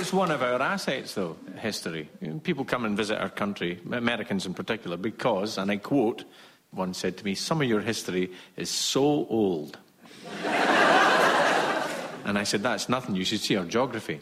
It's 0.00 0.12
one 0.12 0.30
of 0.30 0.42
our 0.42 0.60
assets, 0.60 1.14
though, 1.14 1.36
history. 1.58 2.08
People 2.42 2.64
come 2.64 2.84
and 2.84 2.96
visit 2.96 3.20
our 3.20 3.28
country, 3.28 3.78
Americans 3.92 4.46
in 4.46 4.54
particular, 4.54 4.96
because, 4.96 5.58
and 5.58 5.70
I 5.70 5.76
quote, 5.76 6.24
one 6.72 6.92
said 6.92 7.16
to 7.18 7.24
me, 7.24 7.34
some 7.34 7.62
of 7.62 7.68
your 7.68 7.80
history 7.80 8.32
is 8.56 8.68
so 8.68 9.02
old. 9.02 9.78
and 10.44 12.38
I 12.38 12.42
said, 12.44 12.62
that's 12.62 12.88
nothing. 12.88 13.14
You 13.14 13.24
should 13.24 13.40
see 13.40 13.54
our 13.56 13.64
geography. 13.64 14.20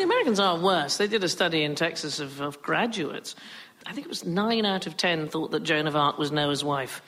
The 0.00 0.04
Americans 0.04 0.40
are 0.40 0.56
worse. 0.56 0.96
They 0.96 1.08
did 1.08 1.22
a 1.24 1.28
study 1.28 1.62
in 1.62 1.74
Texas 1.74 2.20
of, 2.20 2.40
of 2.40 2.62
graduates. 2.62 3.36
I 3.84 3.92
think 3.92 4.06
it 4.06 4.08
was 4.08 4.24
nine 4.24 4.64
out 4.64 4.86
of 4.86 4.96
ten 4.96 5.28
thought 5.28 5.50
that 5.50 5.62
Joan 5.62 5.86
of 5.86 5.94
Arc 5.94 6.16
was 6.16 6.32
Noah's 6.32 6.64
wife. 6.64 7.02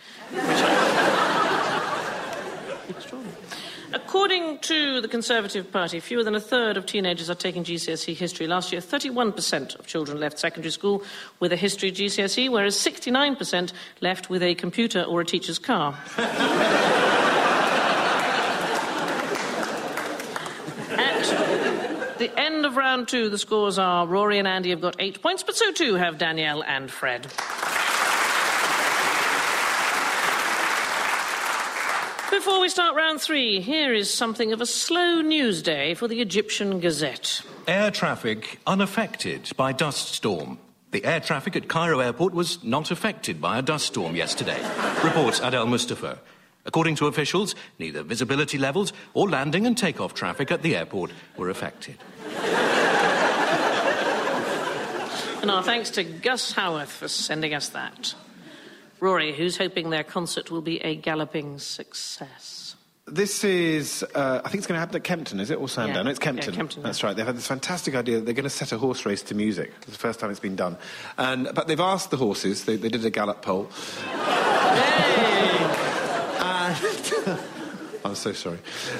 Extraordinary. 2.91 3.35
According 3.95 4.59
to 4.59 5.01
the 5.01 5.09
Conservative 5.09 5.73
Party, 5.73 6.01
fewer 6.01 6.23
than 6.23 6.35
a 6.35 6.41
third 6.41 6.77
of 6.77 6.85
teenagers 6.85 7.31
are 7.31 7.35
taking 7.35 7.65
GCSE 7.65 8.15
history. 8.15 8.47
Last 8.47 8.73
year, 8.73 8.83
31% 8.83 9.79
of 9.79 9.87
children 9.87 10.21
left 10.21 10.39
secondary 10.39 10.71
school 10.71 11.03
with 11.41 11.51
a 11.51 11.57
history 11.57 11.93
GCSE, 11.93 12.51
whereas 12.51 12.77
69% 12.77 13.73
left 14.03 14.29
with 14.29 14.43
a 14.43 14.55
computer 14.55 15.03
or 15.05 15.23
a 15.23 15.25
teacher's 15.25 15.59
car. 15.59 15.99
At 20.95 21.23
the 22.23 22.41
end 22.41 22.65
of 22.65 22.77
round 22.77 23.09
two, 23.09 23.29
the 23.29 23.39
scores 23.39 23.81
are 23.81 24.07
Rory 24.07 24.39
and 24.39 24.47
Andy 24.47 24.71
have 24.71 24.81
got 24.81 24.95
eight 25.01 25.21
points, 25.21 25.43
but 25.43 25.57
so 25.57 25.73
too 25.73 25.95
have 25.95 26.19
Danielle 26.19 26.63
and 26.63 26.89
Fred. 26.89 27.23
Before 32.31 32.61
we 32.61 32.69
start 32.69 32.95
round 32.95 33.21
three, 33.21 33.61
here 33.61 33.93
is 33.93 34.09
something 34.09 34.53
of 34.53 34.61
a 34.61 34.67
slow 34.67 35.21
news 35.21 35.63
day 35.63 35.95
for 35.95 36.07
the 36.07 36.21
Egyptian 36.21 36.79
Gazette. 36.79 37.43
Air 37.67 37.91
traffic 37.91 38.61
unaffected 38.69 39.51
by 39.57 39.73
dust 39.73 40.15
storm. 40.15 40.61
The 40.93 41.05
air 41.05 41.19
traffic 41.19 41.57
at 41.57 41.69
Cairo 41.69 41.99
airport 41.99 42.35
was 42.35 42.63
not 42.63 42.93
affected 42.93 43.41
by 43.41 43.59
a 43.59 43.63
dust 43.63 43.87
storm 43.87 44.15
yesterday, 44.15 44.63
reports 45.03 45.41
Adel 45.41 45.67
Mustafa. 45.67 46.21
According 46.65 46.95
to 46.97 47.07
officials, 47.07 47.55
neither 47.79 48.03
visibility 48.03 48.59
levels 48.59 48.93
or 49.15 49.29
landing 49.29 49.67
and 49.67 49.77
takeoff 49.77 50.15
traffic 50.15 50.51
at 50.51 50.63
the 50.63 50.77
airport 50.77 51.11
were 51.37 51.51
affected. 51.51 51.97
And 55.43 55.51
our 55.51 55.63
thanks 55.65 55.91
to 55.91 56.05
Gus 56.05 56.53
Howarth 56.53 56.89
for 56.89 57.09
sending 57.09 57.53
us 57.53 57.71
that. 57.71 58.15
Rory, 59.01 59.33
who's 59.33 59.57
hoping 59.57 59.91
their 59.91 60.05
concert 60.05 60.53
will 60.53 60.63
be 60.63 60.79
a 60.85 60.95
galloping 60.95 61.59
success? 61.59 62.77
This 63.09 63.43
is, 63.43 64.05
uh, 64.15 64.41
I 64.45 64.49
think 64.49 64.61
it's 64.61 64.69
going 64.69 64.77
to 64.77 64.81
happen 64.81 64.95
at 64.95 65.03
Kempton, 65.03 65.41
is 65.41 65.51
it? 65.51 65.59
Or 65.59 65.69
Sandown? 65.69 66.05
Yeah. 66.05 66.13
It's 66.13 66.21
Kempton. 66.21 66.53
Yeah, 66.53 66.57
Kempton, 66.57 66.85
That's 66.85 67.03
yeah. 67.03 67.09
right. 67.09 67.17
They've 67.17 67.27
had 67.27 67.37
this 67.37 67.49
fantastic 67.49 67.97
idea 67.97 68.19
that 68.19 68.25
they're 68.25 68.35
going 68.35 68.45
to 68.45 68.51
set 68.51 68.71
a 68.71 68.79
horse 68.79 69.05
race 69.05 69.23
to 69.25 69.35
music. 69.35 69.73
It's 69.79 69.91
the 69.91 69.99
first 69.99 70.21
time 70.21 70.31
it's 70.31 70.39
been 70.39 70.55
done. 70.55 70.77
And, 71.19 71.51
but 71.53 71.67
they've 71.67 71.81
asked 71.81 72.13
the 72.13 72.17
horses, 72.17 72.65
they, 72.65 72.77
they 72.77 72.89
did 72.89 73.05
a 73.05 73.11
gallop 73.11 73.43
poll. 73.43 73.69
I'm 78.13 78.17
so 78.17 78.33
sorry. 78.35 78.59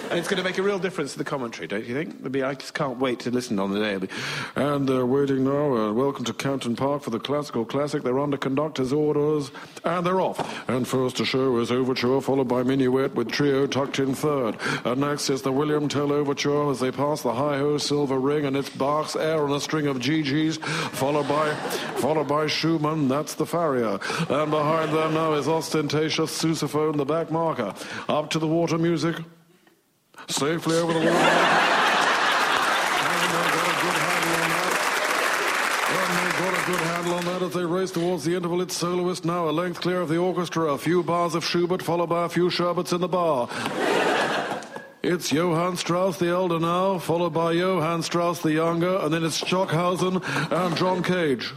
And 0.09 0.19
it's 0.19 0.27
going 0.27 0.39
to 0.39 0.43
make 0.43 0.57
a 0.57 0.63
real 0.63 0.79
difference 0.79 1.13
to 1.13 1.19
the 1.19 1.25
commentary, 1.25 1.67
don't 1.67 1.85
you 1.85 1.93
think? 1.93 2.33
Be, 2.33 2.43
I 2.43 2.55
just 2.55 2.73
can't 2.73 2.99
wait 2.99 3.21
to 3.21 3.31
listen 3.31 3.59
on 3.59 3.71
the 3.71 3.79
day. 3.79 3.99
Be, 3.99 4.09
And 4.57 4.89
they're 4.89 5.05
waiting 5.05 5.45
now. 5.45 5.77
Uh, 5.77 5.93
welcome 5.93 6.25
to 6.25 6.33
Kempton 6.33 6.77
Park 6.77 7.03
for 7.03 7.11
the 7.11 7.19
classical 7.19 7.67
classic. 7.67 8.05
They're 8.05 8.19
under 8.19 8.39
conductor's 8.39 8.91
orders. 8.91 9.51
And 9.85 10.07
they're 10.07 10.23
off. 10.23 10.67
And 10.67 10.89
first 10.89 11.19
to 11.19 11.27
show 11.27 11.59
is 11.59 11.71
Overture, 11.71 12.23
followed 12.23 12.49
by 12.49 12.63
Minuet 12.63 13.15
with 13.15 13.31
Trio 13.31 13.67
tucked 13.67 13.99
in 13.99 14.15
third. 14.15 14.57
And 14.87 15.03
next 15.03 15.29
is 15.29 15.43
the 15.43 15.53
William 15.53 15.91
Tell 15.91 16.11
Overture 16.11 16.71
as 16.71 16.81
they 16.81 16.91
pass 16.91 17.21
the 17.21 17.35
high 17.35 17.59
ho 17.59 17.77
Silver 17.77 18.19
Ring, 18.19 18.47
and 18.47 18.57
it's 18.57 18.71
Bach's 18.71 19.15
Air 19.15 19.45
on 19.45 19.53
a 19.53 19.61
string 19.61 19.89
of 19.89 19.99
GGs, 19.99 20.65
followed 20.65 21.29
by, 21.29 21.55
followed 22.01 22.29
by 22.29 22.47
Schumann. 22.47 23.09
That's 23.09 23.35
the 23.35 23.45
Farrier. 23.45 23.99
And 24.31 24.51
behind 24.51 24.95
them 24.95 25.13
now 25.13 25.35
is 25.35 25.49
ostentatious 25.49 26.31
sousaphone, 26.43 26.97
the 26.97 27.05
back 27.05 27.31
marker. 27.31 27.75
Up 28.09 28.31
to 28.31 28.39
the 28.39 28.47
water 28.47 28.79
music. 28.79 29.02
Safely 30.29 30.77
over 30.77 30.93
the 30.93 31.01
they've 36.33 36.39
got 36.39 36.55
a 36.55 36.67
good 36.67 36.81
handle 36.81 37.15
on 37.15 37.25
that 37.25 37.43
as 37.43 37.53
they 37.53 37.65
race 37.65 37.91
towards 37.91 38.25
the 38.25 38.35
interval. 38.37 38.61
It's 38.61 38.77
soloist 38.77 39.25
now, 39.25 39.49
a 39.49 39.51
length 39.51 39.81
clear 39.81 40.01
of 40.01 40.09
the 40.09 40.19
orchestra. 40.19 40.73
A 40.73 40.79
few 40.79 41.03
bars 41.03 41.35
of 41.35 41.45
Schubert, 41.45 41.83
followed 41.83 42.11
by 42.11 42.27
a 42.27 42.29
few 42.29 42.49
sherbets 42.49 42.93
in 42.93 43.01
the 43.01 43.09
bar. 43.09 43.49
It's 45.03 45.33
Johann 45.33 45.77
Strauss 45.77 46.19
the 46.19 46.29
elder 46.29 46.61
now, 46.61 46.99
followed 46.99 47.35
by 47.35 47.53
Johann 47.53 48.03
Strauss 48.03 48.41
the 48.41 48.53
younger, 48.53 48.99
and 48.99 49.13
then 49.13 49.25
it's 49.25 49.35
Stockhausen 49.35 50.23
and 50.23 50.77
John 50.77 51.03
Cage. 51.03 51.53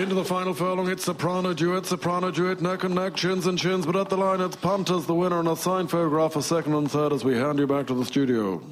Into 0.00 0.14
the 0.14 0.24
final 0.24 0.54
furlong, 0.54 0.88
it's 0.88 1.04
soprano 1.04 1.52
duet, 1.52 1.84
soprano 1.84 2.30
duet, 2.30 2.62
neck 2.62 2.84
and 2.84 2.94
neck, 2.94 3.14
chins 3.14 3.46
and 3.46 3.58
chins, 3.58 3.84
but 3.84 3.96
at 3.96 4.08
the 4.08 4.16
line 4.16 4.40
it's 4.40 4.56
Punters, 4.56 5.04
the 5.04 5.12
winner, 5.14 5.40
and 5.40 5.48
a 5.48 5.54
signed 5.54 5.90
photograph 5.90 6.32
for 6.32 6.40
second 6.40 6.72
and 6.72 6.90
third 6.90 7.12
as 7.12 7.22
we 7.22 7.36
hand 7.36 7.58
you 7.58 7.66
back 7.66 7.86
to 7.88 7.92
the 7.92 8.06
studio. 8.06 8.62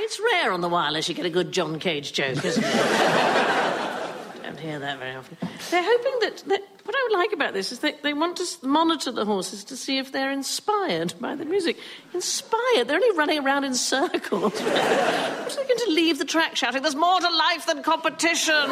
It's 0.00 0.20
rare 0.32 0.50
on 0.50 0.62
the 0.62 0.68
wireless 0.68 1.08
you 1.08 1.14
get 1.14 1.24
a 1.24 1.30
good 1.30 1.52
John 1.52 1.78
Cage 1.78 2.12
joke, 2.12 2.44
isn't 2.44 2.64
it? 2.64 2.72
Don't 4.42 4.58
hear 4.58 4.80
that 4.80 4.98
very 4.98 5.14
often. 5.14 5.36
They're 5.70 5.84
hoping 5.84 6.18
that, 6.22 6.42
that 6.48 6.71
what 6.84 6.94
I 6.96 7.08
would 7.10 7.18
like 7.18 7.32
about 7.32 7.52
this 7.54 7.72
is 7.72 7.78
that 7.80 8.02
they 8.02 8.12
want 8.14 8.36
to 8.38 8.44
monitor 8.66 9.10
the 9.12 9.24
horses 9.24 9.64
to 9.64 9.76
see 9.76 9.98
if 9.98 10.12
they're 10.12 10.32
inspired 10.32 11.14
by 11.20 11.34
the 11.34 11.44
music. 11.44 11.76
Inspired? 12.14 12.88
They're 12.88 12.96
only 12.96 13.16
running 13.16 13.38
around 13.44 13.64
in 13.64 13.74
circles. 13.74 14.52
What 14.52 14.62
are 14.62 15.54
they're 15.54 15.64
going 15.64 15.78
to 15.86 15.90
leave 15.90 16.18
the 16.18 16.24
track 16.24 16.56
shouting, 16.56 16.82
"There's 16.82 16.94
more 16.96 17.20
to 17.20 17.30
life 17.30 17.66
than 17.66 17.82
competition." 17.82 18.70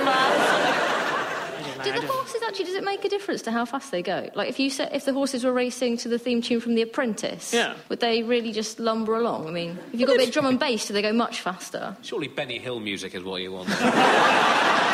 Do 1.83 1.92
the 1.92 2.07
horses 2.07 2.42
actually? 2.46 2.66
Does 2.66 2.75
it 2.75 2.85
make 2.85 3.07
a 3.07 3.09
difference 3.09 3.40
to 3.42 3.51
how 3.51 3.64
fast 3.64 3.90
they 3.90 4.03
go? 4.03 4.29
Like 4.35 4.51
if 4.51 4.59
you 4.59 4.68
said 4.68 4.90
if 4.92 5.07
the 5.07 5.14
horses 5.14 5.44
were 5.44 5.53
racing 5.53 5.96
to 5.99 6.09
the 6.11 6.18
theme 6.18 6.42
tune 6.42 6.61
from 6.61 6.75
The 6.75 6.83
Apprentice, 6.83 7.55
Yeah. 7.55 7.75
would 7.88 8.01
they 8.01 8.23
really 8.23 8.53
just 8.53 8.79
lumber 8.79 9.14
along? 9.16 9.49
I 9.49 9.51
mean, 9.51 9.79
if 9.92 9.99
you've 10.01 10.07
got 10.07 10.16
a 10.16 10.18
bit 10.18 10.29
of 10.29 10.35
drum 10.35 10.44
and 10.46 10.59
bass, 10.59 10.87
do 10.88 10.92
they 10.92 11.01
go 11.01 11.12
much 11.14 11.40
faster? 11.40 11.96
Surely 12.03 12.29
Benny 12.29 12.59
Hill 12.59 12.81
music 12.81 13.14
is 13.14 13.23
what 13.25 13.40
you 13.40 13.53
want. 13.53 13.70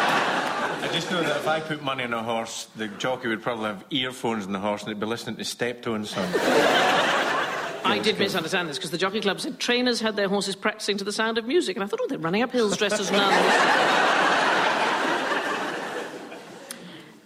I 0.86 0.92
just 0.92 1.10
know 1.10 1.20
that 1.20 1.36
if 1.36 1.48
I 1.48 1.58
put 1.58 1.82
money 1.82 2.04
on 2.04 2.14
a 2.14 2.22
horse, 2.22 2.68
the 2.76 2.86
jockey 2.86 3.26
would 3.26 3.42
probably 3.42 3.64
have 3.64 3.84
earphones 3.90 4.46
in 4.46 4.52
the 4.52 4.60
horse 4.60 4.84
and 4.84 4.90
they'd 4.90 5.00
be 5.00 5.06
listening 5.06 5.34
to 5.34 5.44
Steptoe 5.44 6.04
son. 6.04 6.32
I 7.84 7.98
did 7.98 8.16
misunderstand 8.20 8.68
this 8.68 8.76
because 8.78 8.92
the 8.92 8.98
Jockey 8.98 9.20
Club 9.20 9.40
said 9.40 9.58
trainers 9.58 10.00
had 10.00 10.14
their 10.14 10.28
horses 10.28 10.54
practicing 10.54 10.96
to 10.98 11.04
the 11.04 11.10
sound 11.10 11.38
of 11.38 11.46
music, 11.46 11.76
and 11.76 11.82
I 11.82 11.88
thought, 11.88 11.98
oh, 12.02 12.06
they're 12.06 12.18
running 12.18 12.42
up 12.42 12.52
hills 12.52 12.76
dressed 12.76 13.00
as 13.00 13.10
nuns. 13.10 13.34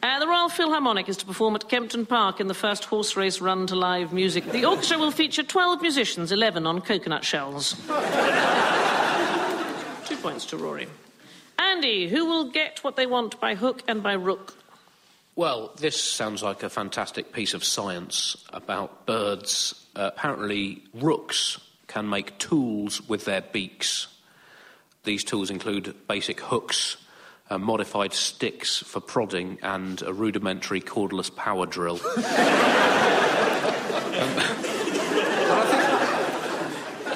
Uh, 0.02 0.18
the 0.18 0.26
Royal 0.26 0.48
Philharmonic 0.48 1.10
is 1.10 1.18
to 1.18 1.26
perform 1.26 1.54
at 1.54 1.68
Kempton 1.68 2.06
Park 2.06 2.40
in 2.40 2.46
the 2.46 2.54
first 2.54 2.86
horse 2.86 3.16
race 3.16 3.42
run 3.42 3.66
to 3.66 3.76
live 3.76 4.14
music. 4.14 4.46
The 4.46 4.64
orchestra 4.64 4.96
will 4.96 5.10
feature 5.10 5.42
12 5.42 5.82
musicians, 5.82 6.32
11 6.32 6.66
on 6.66 6.80
coconut 6.80 7.22
shells. 7.22 7.74
Two 10.06 10.16
points 10.16 10.46
to 10.46 10.56
Rory. 10.56 10.88
Andy, 11.60 12.08
who 12.08 12.24
will 12.24 12.50
get 12.50 12.82
what 12.82 12.96
they 12.96 13.06
want 13.06 13.38
by 13.38 13.54
hook 13.54 13.82
and 13.86 14.02
by 14.02 14.14
rook? 14.14 14.56
Well, 15.36 15.72
this 15.76 16.02
sounds 16.02 16.42
like 16.42 16.62
a 16.62 16.70
fantastic 16.70 17.32
piece 17.32 17.52
of 17.52 17.64
science 17.64 18.36
about 18.52 19.06
birds. 19.06 19.86
Uh, 19.94 20.10
apparently, 20.14 20.82
rooks 20.94 21.58
can 21.86 22.08
make 22.08 22.38
tools 22.38 23.06
with 23.08 23.26
their 23.26 23.42
beaks. 23.42 24.06
These 25.04 25.24
tools 25.24 25.50
include 25.50 25.94
basic 26.08 26.40
hooks, 26.40 26.96
uh, 27.50 27.58
modified 27.58 28.14
sticks 28.14 28.78
for 28.78 29.00
prodding, 29.00 29.58
and 29.62 30.00
a 30.02 30.12
rudimentary 30.14 30.80
cordless 30.80 31.34
power 31.34 31.66
drill. 31.66 32.00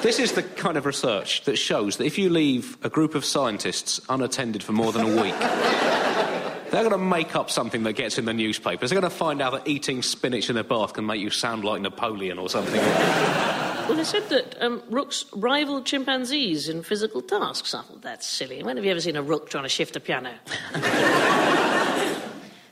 This 0.05 0.19
is 0.19 0.33
the 0.33 0.43
kind 0.43 0.77
of 0.77 0.85
research 0.85 1.41
that 1.45 1.55
shows 1.55 1.97
that 1.97 2.05
if 2.05 2.19
you 2.19 2.29
leave 2.29 2.77
a 2.83 2.89
group 2.89 3.15
of 3.15 3.25
scientists 3.25 3.99
unattended 4.07 4.61
for 4.61 4.71
more 4.71 4.91
than 4.91 5.01
a 5.01 5.19
week, 5.19 5.33
they're 6.69 6.83
going 6.83 6.91
to 6.91 6.99
make 6.99 7.35
up 7.35 7.49
something 7.49 7.81
that 7.81 7.93
gets 7.93 8.19
in 8.19 8.25
the 8.25 8.33
newspapers. 8.33 8.91
They're 8.91 9.01
going 9.01 9.11
to 9.11 9.17
find 9.17 9.41
out 9.41 9.53
that 9.53 9.67
eating 9.67 10.03
spinach 10.03 10.47
in 10.47 10.53
their 10.53 10.63
bath 10.63 10.93
can 10.93 11.07
make 11.07 11.21
you 11.21 11.31
sound 11.31 11.63
like 11.63 11.81
Napoleon 11.81 12.37
or 12.37 12.49
something. 12.49 12.79
Well, 13.85 13.97
they 13.97 14.03
said 14.03 14.27
that 14.29 14.59
um, 14.63 14.81
rooks 14.89 15.25
rival 15.31 15.83
chimpanzees 15.83 16.69
in 16.69 16.81
physical 16.81 17.21
tasks. 17.21 17.75
I 17.75 17.83
thought 17.83 18.01
that's 18.01 18.25
silly. 18.25 18.63
When 18.63 18.77
have 18.77 18.85
you 18.85 18.89
ever 18.89 18.99
seen 18.99 19.15
a 19.15 19.21
rook 19.21 19.47
trying 19.51 19.61
to 19.61 19.69
shift 19.69 19.95
a 19.95 19.99
piano? 19.99 20.33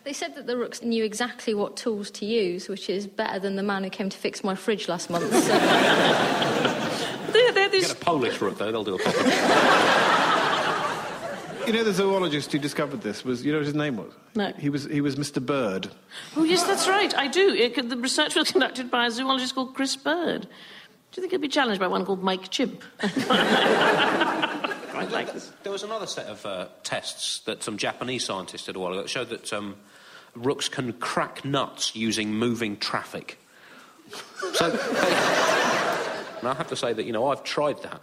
They 0.04 0.12
said 0.12 0.36
that 0.36 0.48
the 0.48 0.58
rooks 0.58 0.82
knew 0.82 1.06
exactly 1.06 1.54
what 1.54 1.78
tools 1.78 2.12
to 2.12 2.26
use, 2.26 2.68
which 2.68 2.90
is 2.90 3.08
better 3.08 3.40
than 3.40 3.56
the 3.56 3.64
man 3.64 3.86
who 3.86 3.90
came 3.90 4.10
to 4.10 4.18
fix 4.18 4.44
my 4.44 4.54
fridge 4.54 4.90
last 4.90 5.10
month. 5.10 5.34
So. 5.34 6.83
They're, 7.74 7.82
they're 7.82 7.90
this... 7.90 7.94
Get 7.94 8.02
a 8.02 8.06
Polish 8.06 8.42
rook, 8.42 8.58
though, 8.58 8.72
they'll 8.72 8.84
do 8.84 8.96
a 8.96 9.00
proper 9.00 9.24
You 11.68 11.72
know, 11.72 11.84
the 11.86 11.94
zoologist 11.94 12.52
who 12.52 12.60
discovered 12.60 13.02
this 13.02 13.24
was, 13.24 13.46
you 13.46 13.54
know 13.54 13.60
what 13.60 13.66
his 13.66 13.76
name 13.76 13.96
was? 13.96 14.12
No. 14.36 14.52
He 14.60 14.70
was, 14.70 14.84
he 14.84 15.00
was 15.00 15.16
Mr. 15.16 15.44
Bird. 15.44 15.90
Oh, 16.36 16.44
yes, 16.44 16.64
that's 16.64 16.90
right. 16.90 17.18
I 17.18 17.28
do. 17.28 17.54
It, 17.54 17.90
the 17.90 17.96
research 17.96 18.36
was 18.36 18.52
conducted 18.52 18.92
by 18.92 19.06
a 19.06 19.12
zoologist 19.12 19.56
called 19.56 19.74
Chris 19.74 19.96
Bird. 19.96 20.42
Do 20.42 20.48
you 21.16 21.22
think 21.22 21.32
he'll 21.32 21.40
be 21.40 21.48
challenged 21.48 21.80
by 21.80 21.88
one 21.88 22.06
called 22.06 22.22
Mike 22.22 22.50
Chimp? 22.50 22.84
Quite 23.00 23.12
like 25.12 25.32
this. 25.32 25.54
There 25.64 25.72
was 25.72 25.84
another 25.84 26.08
set 26.08 26.26
of 26.26 26.46
uh, 26.46 26.68
tests 26.84 27.40
that 27.42 27.64
some 27.64 27.78
Japanese 27.78 28.26
scientists 28.26 28.66
did 28.66 28.76
a 28.76 28.80
while 28.80 28.92
ago 28.92 29.04
that 29.04 29.10
showed 29.10 29.30
that 29.30 29.54
um, 29.54 29.78
rooks 30.36 30.68
can 30.68 30.92
crack 30.94 31.46
nuts 31.46 31.96
using 31.96 32.34
moving 32.34 32.78
traffic. 32.78 33.40
So, 34.54 34.70
they, 34.70 34.78
and 36.44 36.52
I 36.52 36.56
have 36.56 36.68
to 36.70 36.76
say 36.76 36.92
that, 36.94 37.06
you 37.06 37.14
know, 37.14 37.28
I've 37.28 37.44
tried 37.44 37.82
that. 37.84 38.02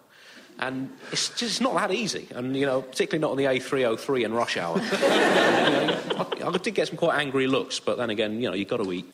And 0.58 0.90
it's 1.10 1.30
just 1.38 1.62
not 1.62 1.74
that 1.74 1.90
easy. 1.90 2.28
And, 2.34 2.54
you 2.54 2.66
know, 2.66 2.82
particularly 2.82 3.20
not 3.22 3.30
on 3.30 3.36
the 3.38 3.44
A303 3.44 4.24
in 4.26 4.34
rush 4.34 4.58
hour. 4.58 4.76
you 4.82 4.82
know, 4.90 6.00
I, 6.18 6.48
I 6.48 6.58
did 6.58 6.74
get 6.74 6.88
some 6.88 6.98
quite 6.98 7.18
angry 7.18 7.46
looks, 7.46 7.80
but 7.80 7.96
then 7.96 8.10
again, 8.10 8.40
you 8.42 8.48
know, 8.50 8.54
you've 8.54 8.68
got 8.68 8.76
to 8.78 8.92
eat. 8.92 9.06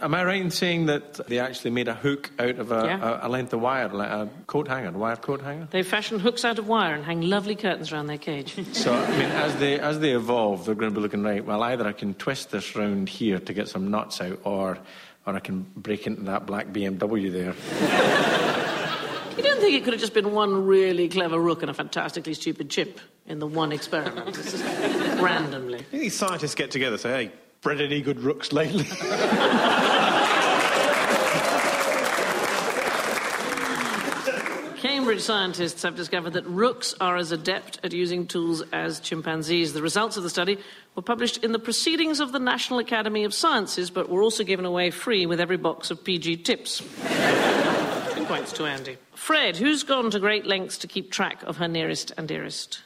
Am 0.00 0.14
I 0.14 0.24
right 0.24 0.40
in 0.40 0.50
saying 0.50 0.86
that 0.86 1.14
they 1.28 1.38
actually 1.38 1.70
made 1.72 1.88
a 1.88 1.94
hook 1.94 2.30
out 2.38 2.58
of 2.58 2.72
a, 2.72 2.84
Yeah. 2.86 3.20
a, 3.22 3.26
a 3.26 3.28
length 3.28 3.52
of 3.52 3.60
wire, 3.60 3.88
like 3.88 4.08
a 4.08 4.28
coat 4.46 4.68
hanger, 4.68 4.88
a 4.88 4.92
wire 4.92 5.16
coat 5.16 5.42
hanger? 5.42 5.68
They 5.70 5.82
fashion 5.82 6.18
hooks 6.18 6.44
out 6.44 6.58
of 6.58 6.66
wire 6.68 6.94
and 6.94 7.04
hang 7.04 7.20
lovely 7.22 7.56
curtains 7.56 7.92
around 7.92 8.06
their 8.06 8.18
cage. 8.18 8.54
So, 8.74 8.92
I 8.94 9.10
mean, 9.10 9.20
as 9.30 9.56
they 9.56 9.78
as 9.80 10.00
they 10.00 10.12
evolve, 10.12 10.64
they're 10.66 10.74
going 10.74 10.90
to 10.92 10.94
be 10.94 11.00
looking 11.02 11.22
right. 11.22 11.44
Well, 11.44 11.62
either 11.62 11.86
I 11.86 11.92
can 11.92 12.14
twist 12.14 12.50
this 12.50 12.74
round 12.76 13.08
here 13.08 13.38
to 13.38 13.52
get 13.52 13.68
some 13.68 13.90
nuts 13.90 14.20
out, 14.20 14.40
or 14.44 14.78
or 15.26 15.34
I 15.34 15.40
can 15.40 15.66
break 15.76 16.06
into 16.06 16.22
that 16.22 16.46
black 16.46 16.68
BMW 16.68 17.32
there. 17.32 17.54
You 19.36 19.42
don't 19.42 19.60
think 19.60 19.74
it 19.74 19.82
could 19.82 19.94
have 19.94 20.00
just 20.00 20.14
been 20.14 20.32
one 20.32 20.64
really 20.64 21.08
clever 21.08 21.40
rook 21.40 21.62
and 21.62 21.70
a 21.70 21.74
fantastically 21.74 22.34
stupid 22.34 22.70
chimp 22.70 23.00
in 23.26 23.40
the 23.40 23.48
one 23.48 23.72
experiment? 23.72 24.32
This 24.32 24.54
is 24.54 24.62
randomly. 25.20 25.84
These 25.90 26.14
scientists 26.14 26.54
get 26.54 26.70
together 26.70 26.94
and 26.94 27.00
say, 27.00 27.24
hey, 27.24 27.32
bred 27.60 27.80
any 27.80 28.00
good 28.00 28.20
rooks 28.20 28.52
lately? 28.52 28.84
Cambridge 35.04 35.20
scientists 35.20 35.82
have 35.82 35.96
discovered 35.96 36.30
that 36.30 36.46
rooks 36.46 36.94
are 36.98 37.18
as 37.18 37.30
adept 37.30 37.78
at 37.84 37.92
using 37.92 38.26
tools 38.26 38.62
as 38.72 39.00
chimpanzees. 39.00 39.74
The 39.74 39.82
results 39.82 40.16
of 40.16 40.22
the 40.22 40.30
study 40.30 40.56
were 40.96 41.02
published 41.02 41.44
in 41.44 41.52
the 41.52 41.58
Proceedings 41.58 42.20
of 42.20 42.32
the 42.32 42.38
National 42.38 42.78
Academy 42.78 43.24
of 43.24 43.34
Sciences, 43.34 43.90
but 43.90 44.08
were 44.08 44.22
also 44.22 44.44
given 44.44 44.64
away 44.64 44.90
free 44.90 45.26
with 45.26 45.40
every 45.40 45.58
box 45.58 45.90
of 45.90 46.02
PG 46.02 46.38
tips. 46.38 46.78
Two 48.14 48.24
points 48.24 48.54
to 48.54 48.64
Andy. 48.64 48.96
Fred, 49.14 49.58
who's 49.58 49.82
gone 49.82 50.10
to 50.10 50.18
great 50.18 50.46
lengths 50.46 50.78
to 50.78 50.86
keep 50.86 51.12
track 51.12 51.42
of 51.42 51.58
her 51.58 51.68
nearest 51.68 52.12
and 52.16 52.26
dearest? 52.26 52.80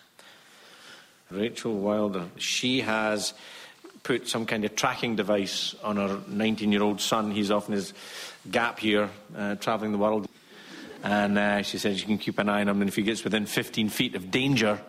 Rachel 1.30 1.74
Wilder. 1.74 2.24
She 2.36 2.80
has 2.80 3.32
put 4.02 4.26
some 4.26 4.44
kind 4.44 4.64
of 4.64 4.74
tracking 4.74 5.14
device 5.14 5.76
on 5.84 5.98
her 5.98 6.20
19 6.26 6.72
year 6.72 6.82
old 6.82 7.00
son. 7.00 7.30
He's 7.30 7.52
off 7.52 7.68
in 7.68 7.74
his 7.76 7.94
gap 8.50 8.82
year, 8.82 9.08
uh, 9.36 9.54
travelling 9.54 9.92
the 9.92 9.98
world. 9.98 10.28
And 11.02 11.38
uh, 11.38 11.62
she 11.62 11.78
says 11.78 12.00
you 12.00 12.06
can 12.06 12.18
keep 12.18 12.38
an 12.38 12.48
eye 12.48 12.60
on 12.60 12.68
him, 12.68 12.80
and 12.80 12.88
if 12.88 12.96
he 12.96 13.02
gets 13.02 13.24
within 13.24 13.46
15 13.46 13.88
feet 13.88 14.14
of 14.14 14.30
danger 14.30 14.80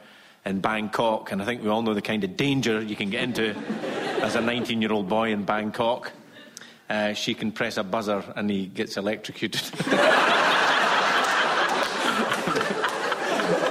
in 0.45 0.59
Bangkok, 0.59 1.31
and 1.31 1.41
I 1.41 1.45
think 1.45 1.63
we 1.63 1.69
all 1.69 1.81
know 1.81 1.93
the 1.93 2.01
kind 2.01 2.23
of 2.23 2.35
danger 2.35 2.81
you 2.81 2.95
can 2.95 3.09
get 3.09 3.23
into 3.23 3.55
as 4.21 4.35
a 4.35 4.41
19 4.41 4.81
year 4.81 4.91
old 4.91 5.07
boy 5.07 5.31
in 5.31 5.43
Bangkok, 5.43 6.11
uh, 6.89 7.13
she 7.13 7.33
can 7.33 7.51
press 7.51 7.77
a 7.77 7.83
buzzer 7.83 8.23
and 8.35 8.49
he 8.49 8.65
gets 8.65 8.97
electrocuted. 8.97 9.61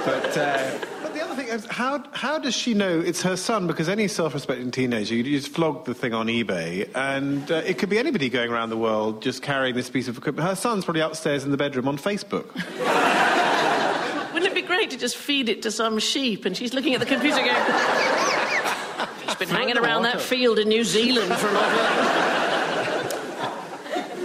but. 0.05 0.37
Uh, 0.37 0.79
other 1.29 1.43
thing 1.43 1.53
is, 1.53 1.65
how, 1.65 2.03
how 2.11 2.39
does 2.39 2.55
she 2.55 2.73
know 2.73 2.99
it's 2.99 3.21
her 3.21 3.37
son? 3.37 3.67
Because 3.67 3.87
any 3.87 4.07
self 4.07 4.33
respecting 4.33 4.71
teenager, 4.71 5.15
you 5.15 5.23
just 5.23 5.49
flog 5.49 5.85
the 5.85 5.93
thing 5.93 6.13
on 6.13 6.27
eBay, 6.27 6.89
and 6.95 7.51
uh, 7.51 7.55
it 7.65 7.77
could 7.77 7.89
be 7.89 7.99
anybody 7.99 8.29
going 8.29 8.51
around 8.51 8.69
the 8.69 8.77
world 8.77 9.21
just 9.21 9.41
carrying 9.41 9.75
this 9.75 9.89
piece 9.89 10.07
of 10.07 10.17
equipment. 10.17 10.47
Her 10.47 10.55
son's 10.55 10.85
probably 10.85 11.01
upstairs 11.01 11.43
in 11.43 11.51
the 11.51 11.57
bedroom 11.57 11.87
on 11.87 11.97
Facebook. 11.97 12.53
Wouldn't 14.33 14.51
it 14.51 14.55
be 14.55 14.61
great 14.61 14.89
to 14.91 14.97
just 14.97 15.17
feed 15.17 15.49
it 15.49 15.61
to 15.63 15.71
some 15.71 15.99
sheep 15.99 16.45
and 16.45 16.55
she's 16.55 16.73
looking 16.73 16.93
at 16.93 16.99
the 16.99 17.05
computer 17.05 17.37
going, 17.37 17.49
She's 19.25 19.35
been 19.35 19.49
hanging 19.49 19.77
around 19.77 20.03
that 20.03 20.21
field 20.21 20.59
in 20.59 20.69
New 20.69 20.83
Zealand 20.83 21.33
for 21.35 21.47
an 21.47 21.55
awful 21.55 22.28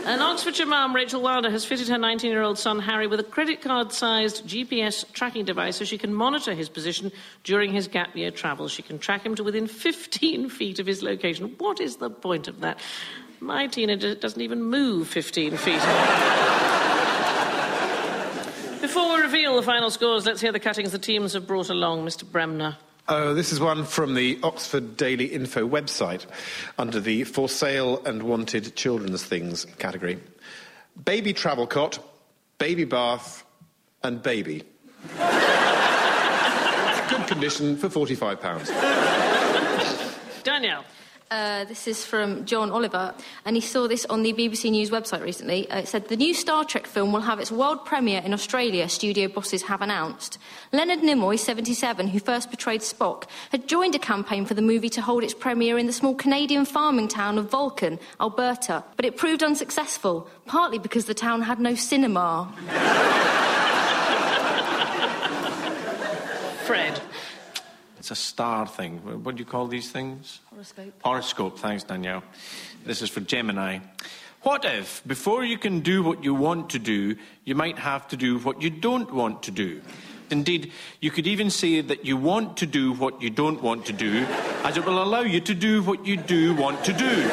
An 0.07 0.21
Oxfordshire 0.21 0.67
mum, 0.67 0.95
Rachel 0.95 1.23
Wilder, 1.23 1.51
has 1.51 1.65
fitted 1.65 1.89
her 1.89 1.97
19 1.97 2.31
year 2.31 2.43
old 2.43 2.59
son 2.59 2.79
Harry 2.79 3.07
with 3.07 3.21
a 3.21 3.25
credit 3.25 3.63
card 3.63 3.91
sized 3.91 4.47
GPS 4.47 5.11
tracking 5.13 5.47
device 5.47 5.77
so 5.77 5.87
she 5.87 5.97
can 5.97 6.13
monitor 6.13 6.53
his 6.53 6.69
position 6.69 7.11
during 7.43 7.73
his 7.73 7.89
gap 7.89 8.15
year 8.15 8.31
travels. 8.31 8.71
She 8.71 8.83
can 8.83 8.99
track 8.99 9.25
him 9.25 9.35
to 9.37 9.43
within 9.43 9.67
15 9.67 10.49
feet 10.51 10.79
of 10.79 10.87
his 10.87 11.03
location. 11.03 11.55
What 11.57 11.81
is 11.81 11.97
the 11.97 12.11
point 12.11 12.49
of 12.49 12.61
that? 12.61 12.81
My 13.41 13.67
teenager 13.67 14.15
doesn't 14.15 14.43
even 14.43 14.63
move 14.63 15.09
15 15.09 15.57
feet. 15.57 15.81
Before 18.83 19.17
we 19.17 19.23
reveal 19.23 19.57
the 19.57 19.63
final 19.63 19.91
scores, 19.91 20.27
let's 20.27 20.43
hear 20.43 20.53
the 20.53 20.61
cuttings 20.61 20.93
the 20.93 20.99
teams 20.99 21.33
have 21.33 21.47
brought 21.47 21.71
along, 21.71 22.05
Mr. 22.05 22.31
Bremner. 22.31 22.77
Oh, 23.07 23.35
this 23.35 23.53
is 23.53 23.61
one 23.61 23.85
from 23.85 24.15
the 24.15 24.39
Oxford 24.43 24.97
Daily 24.97 25.27
Info 25.27 25.69
website 25.69 26.25
under 26.79 27.01
the 27.01 27.25
For 27.25 27.51
Sale 27.51 28.03
and 28.07 28.23
Wanted 28.23 28.75
Children's 28.77 29.23
Things 29.23 29.67
category. 29.79 30.19
Baby 31.05 31.35
travel 31.35 31.67
cot, 31.67 31.99
baby 32.57 32.85
bath, 32.85 33.45
and 34.03 34.23
baby. 34.23 34.63
Good 37.11 37.27
condition 37.27 37.77
for 37.77 37.91
£45. 37.91 38.69
Danielle. 40.43 40.87
Uh, 41.31 41.65
this 41.65 41.89
is 41.89 42.05
from 42.05 42.45
John 42.45 42.71
Oliver, 42.71 43.15
and 43.47 43.57
he 43.57 43.63
saw 43.63 43.89
this 43.89 44.05
on 44.07 44.23
the 44.23 44.33
BBC 44.35 44.71
News 44.71 44.91
website 44.91 45.23
recently. 45.23 45.69
Uh, 45.71 45.79
it 45.79 45.89
said 45.89 46.09
the 46.09 46.17
new 46.17 46.35
Star 46.35 46.65
Trek 46.65 46.87
film 46.87 47.13
will 47.13 47.23
have 47.23 47.41
its 47.41 47.51
world 47.51 47.85
premiere 47.87 48.21
in 48.21 48.35
Australia, 48.35 48.89
studio 48.89 49.29
bosses 49.29 49.63
have 49.63 49.81
announced. 49.81 50.39
Leonard 50.71 51.01
Nimoy, 51.01 51.39
77, 51.39 52.09
who 52.09 52.21
first 52.21 52.51
portrayed 52.51 52.83
Spock, 52.83 53.25
had 53.51 53.67
joined 53.67 53.95
a 53.95 53.99
campaign 53.99 54.45
for 54.45 54.53
the 54.55 54.63
movie 54.63 54.91
to 54.91 55.01
hold 55.01 55.25
its 55.25 55.35
premiere 55.35 55.79
in 55.79 55.87
the 55.87 55.93
small 55.95 56.15
Canadian 56.15 56.67
farming 56.67 57.09
town 57.09 57.39
of 57.39 57.51
Vulcan, 57.51 57.99
Alberta, 58.21 58.85
but 58.97 59.07
it 59.07 59.17
proved 59.17 59.43
unsuccessful, 59.43 60.29
partly 60.47 60.79
because 60.79 61.07
the 61.07 61.15
town 61.15 61.41
had 61.43 61.59
no 61.59 61.75
cinema. 61.75 62.53
Fred. 66.65 67.01
It's 67.99 68.11
a 68.11 68.15
star 68.15 68.67
thing. 68.67 68.99
What 69.25 69.37
do 69.37 69.41
you 69.41 69.47
call 69.47 69.67
these 69.67 69.91
things? 69.91 70.41
Horoscope. 70.65 70.95
Horoscope. 71.05 71.59
Thanks, 71.59 71.85
Danielle. 71.85 72.23
This 72.87 73.03
is 73.03 73.11
for 73.11 73.21
Gemini. 73.21 73.81
What 74.43 74.65
if, 74.65 75.03
before 75.07 75.45
you 75.45 75.59
can 75.59 75.81
do 75.81 76.03
what 76.03 76.25
you 76.25 76.35
want 76.35 76.71
to 76.71 76.79
do, 76.79 77.17
you 77.45 77.55
might 77.55 77.79
have 77.79 78.09
to 78.09 78.17
do 78.17 78.39
what 78.39 78.63
you 78.63 78.71
don't 78.71 79.13
want 79.13 79.43
to 79.43 79.51
do? 79.51 79.83
Indeed, 80.31 80.73
you 81.01 81.11
could 81.11 81.27
even 81.27 81.51
say 81.51 81.83
that 81.83 82.07
you 82.07 82.17
want 82.17 82.57
to 82.59 82.67
do 82.67 82.95
what 82.95 83.21
you 83.21 83.29
don't 83.29 83.63
want 83.63 83.85
to 83.87 83.93
do, 83.93 84.25
as 84.65 84.79
it 84.79 84.87
will 84.87 85.03
allow 85.03 85.21
you 85.21 85.41
to 85.41 85.55
do 85.55 85.83
what 85.83 86.07
you 86.07 86.17
do 86.17 86.55
want 86.55 86.83
to 86.87 86.95
do. 86.95 87.31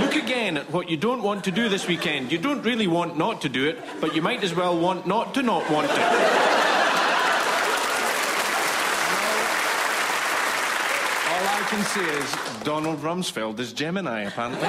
Look 0.00 0.14
again 0.14 0.56
at 0.56 0.70
what 0.70 0.88
you 0.88 0.96
don't 0.96 1.24
want 1.24 1.42
to 1.44 1.50
do 1.50 1.68
this 1.68 1.88
weekend. 1.88 2.30
You 2.30 2.38
don't 2.38 2.62
really 2.62 2.86
want 2.86 3.18
not 3.18 3.40
to 3.40 3.48
do 3.48 3.66
it, 3.66 3.76
but 4.00 4.14
you 4.14 4.22
might 4.22 4.44
as 4.44 4.54
well 4.54 4.78
want 4.78 5.04
not 5.04 5.34
to 5.34 5.42
not 5.42 5.68
want 5.68 5.90
it. 5.90 5.98
All 11.28 11.46
I 11.46 11.57
can 11.68 11.84
see 11.84 12.00
is 12.00 12.64
Donald 12.64 13.00
Rumsfeld 13.02 13.58
is 13.58 13.74
Gemini, 13.74 14.22
apparently. 14.22 14.66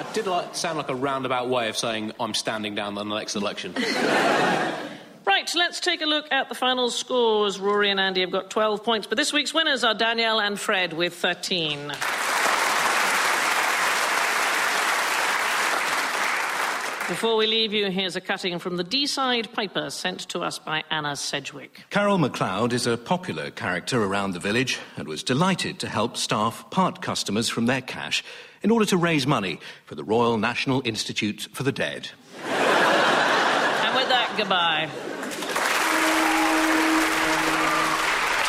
It 0.00 0.14
did 0.14 0.26
like, 0.28 0.54
sound 0.54 0.78
like 0.78 0.88
a 0.88 0.94
roundabout 0.94 1.48
way 1.48 1.68
of 1.68 1.76
saying 1.76 2.12
I'm 2.20 2.32
standing 2.34 2.76
down 2.76 2.96
in 2.96 3.08
the 3.08 3.16
next 3.16 3.34
election. 3.34 3.74
Right, 5.24 5.52
let's 5.56 5.80
take 5.80 6.00
a 6.00 6.06
look 6.06 6.30
at 6.30 6.48
the 6.48 6.54
final 6.54 6.90
scores. 6.90 7.58
Rory 7.58 7.90
and 7.90 7.98
Andy 7.98 8.20
have 8.20 8.30
got 8.30 8.50
12 8.50 8.84
points, 8.84 9.08
but 9.08 9.18
this 9.18 9.32
week's 9.32 9.52
winners 9.52 9.82
are 9.82 9.94
Danielle 9.94 10.40
and 10.40 10.58
Fred 10.58 10.92
with 10.92 11.14
13. 11.14 11.92
Before 17.08 17.36
we 17.36 17.46
leave 17.46 17.72
you, 17.72 17.90
here's 17.90 18.16
a 18.16 18.20
cutting 18.20 18.58
from 18.58 18.76
the 18.76 18.84
Deeside 18.84 19.52
Piper 19.52 19.90
sent 19.90 20.20
to 20.30 20.40
us 20.40 20.58
by 20.58 20.84
Anna 20.88 21.16
Sedgwick. 21.16 21.84
Carol 21.90 22.16
MacLeod 22.16 22.72
is 22.72 22.86
a 22.86 22.96
popular 22.96 23.50
character 23.50 24.02
around 24.02 24.32
the 24.32 24.38
village 24.38 24.78
and 24.96 25.08
was 25.08 25.22
delighted 25.22 25.78
to 25.80 25.88
help 25.88 26.16
staff 26.16 26.70
part 26.70 27.02
customers 27.02 27.48
from 27.48 27.66
their 27.66 27.80
cash 27.82 28.24
in 28.62 28.70
order 28.70 28.86
to 28.86 28.96
raise 28.96 29.26
money 29.26 29.58
for 29.84 29.96
the 29.96 30.04
Royal 30.04 30.38
National 30.38 30.80
Institute 30.84 31.48
for 31.52 31.64
the 31.64 31.72
Dead. 31.72 32.08
And 32.44 33.96
with 33.96 34.08
that, 34.08 34.34
goodbye. 34.38 34.88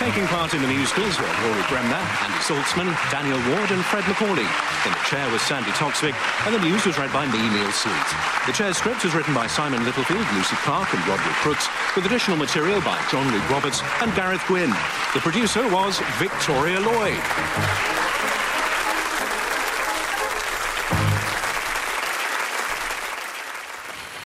Taking 0.03 0.27
part 0.27 0.53
in 0.53 0.61
the 0.61 0.67
musicals 0.67 1.17
were 1.17 1.31
Rory 1.47 1.63
Bremner, 1.69 1.95
Andy 1.95 2.37
Zaltzman, 2.43 2.91
Danielle 3.09 3.39
Ward, 3.55 3.71
and 3.71 3.81
Fred 3.85 4.05
Macaulay. 4.05 4.43
In 4.43 4.91
the 4.91 4.99
chair 5.07 5.31
was 5.31 5.41
Sandi 5.41 5.71
Toksvig, 5.79 6.13
and 6.45 6.53
the 6.53 6.59
news 6.59 6.85
was 6.85 6.97
read 6.97 7.13
by 7.13 7.25
me, 7.25 7.39
Neil 7.39 7.71
Sleat. 7.71 8.09
The 8.45 8.51
chair's 8.51 8.75
script 8.75 9.05
was 9.05 9.15
written 9.15 9.33
by 9.33 9.47
Simon 9.47 9.85
Littlefield, 9.85 10.27
Lucy 10.33 10.57
Clark, 10.57 10.93
and 10.93 11.07
Roderick 11.07 11.35
Crooks, 11.39 11.69
with 11.95 12.05
additional 12.05 12.35
material 12.35 12.81
by 12.81 13.01
John 13.09 13.31
Luke 13.31 13.49
Roberts 13.49 13.81
and 14.01 14.13
Gareth 14.13 14.45
Gwynn. 14.45 14.71
The 15.13 15.21
producer 15.21 15.63
was 15.71 15.99
Victoria 16.19 16.81
Lloyd. 16.81 18.02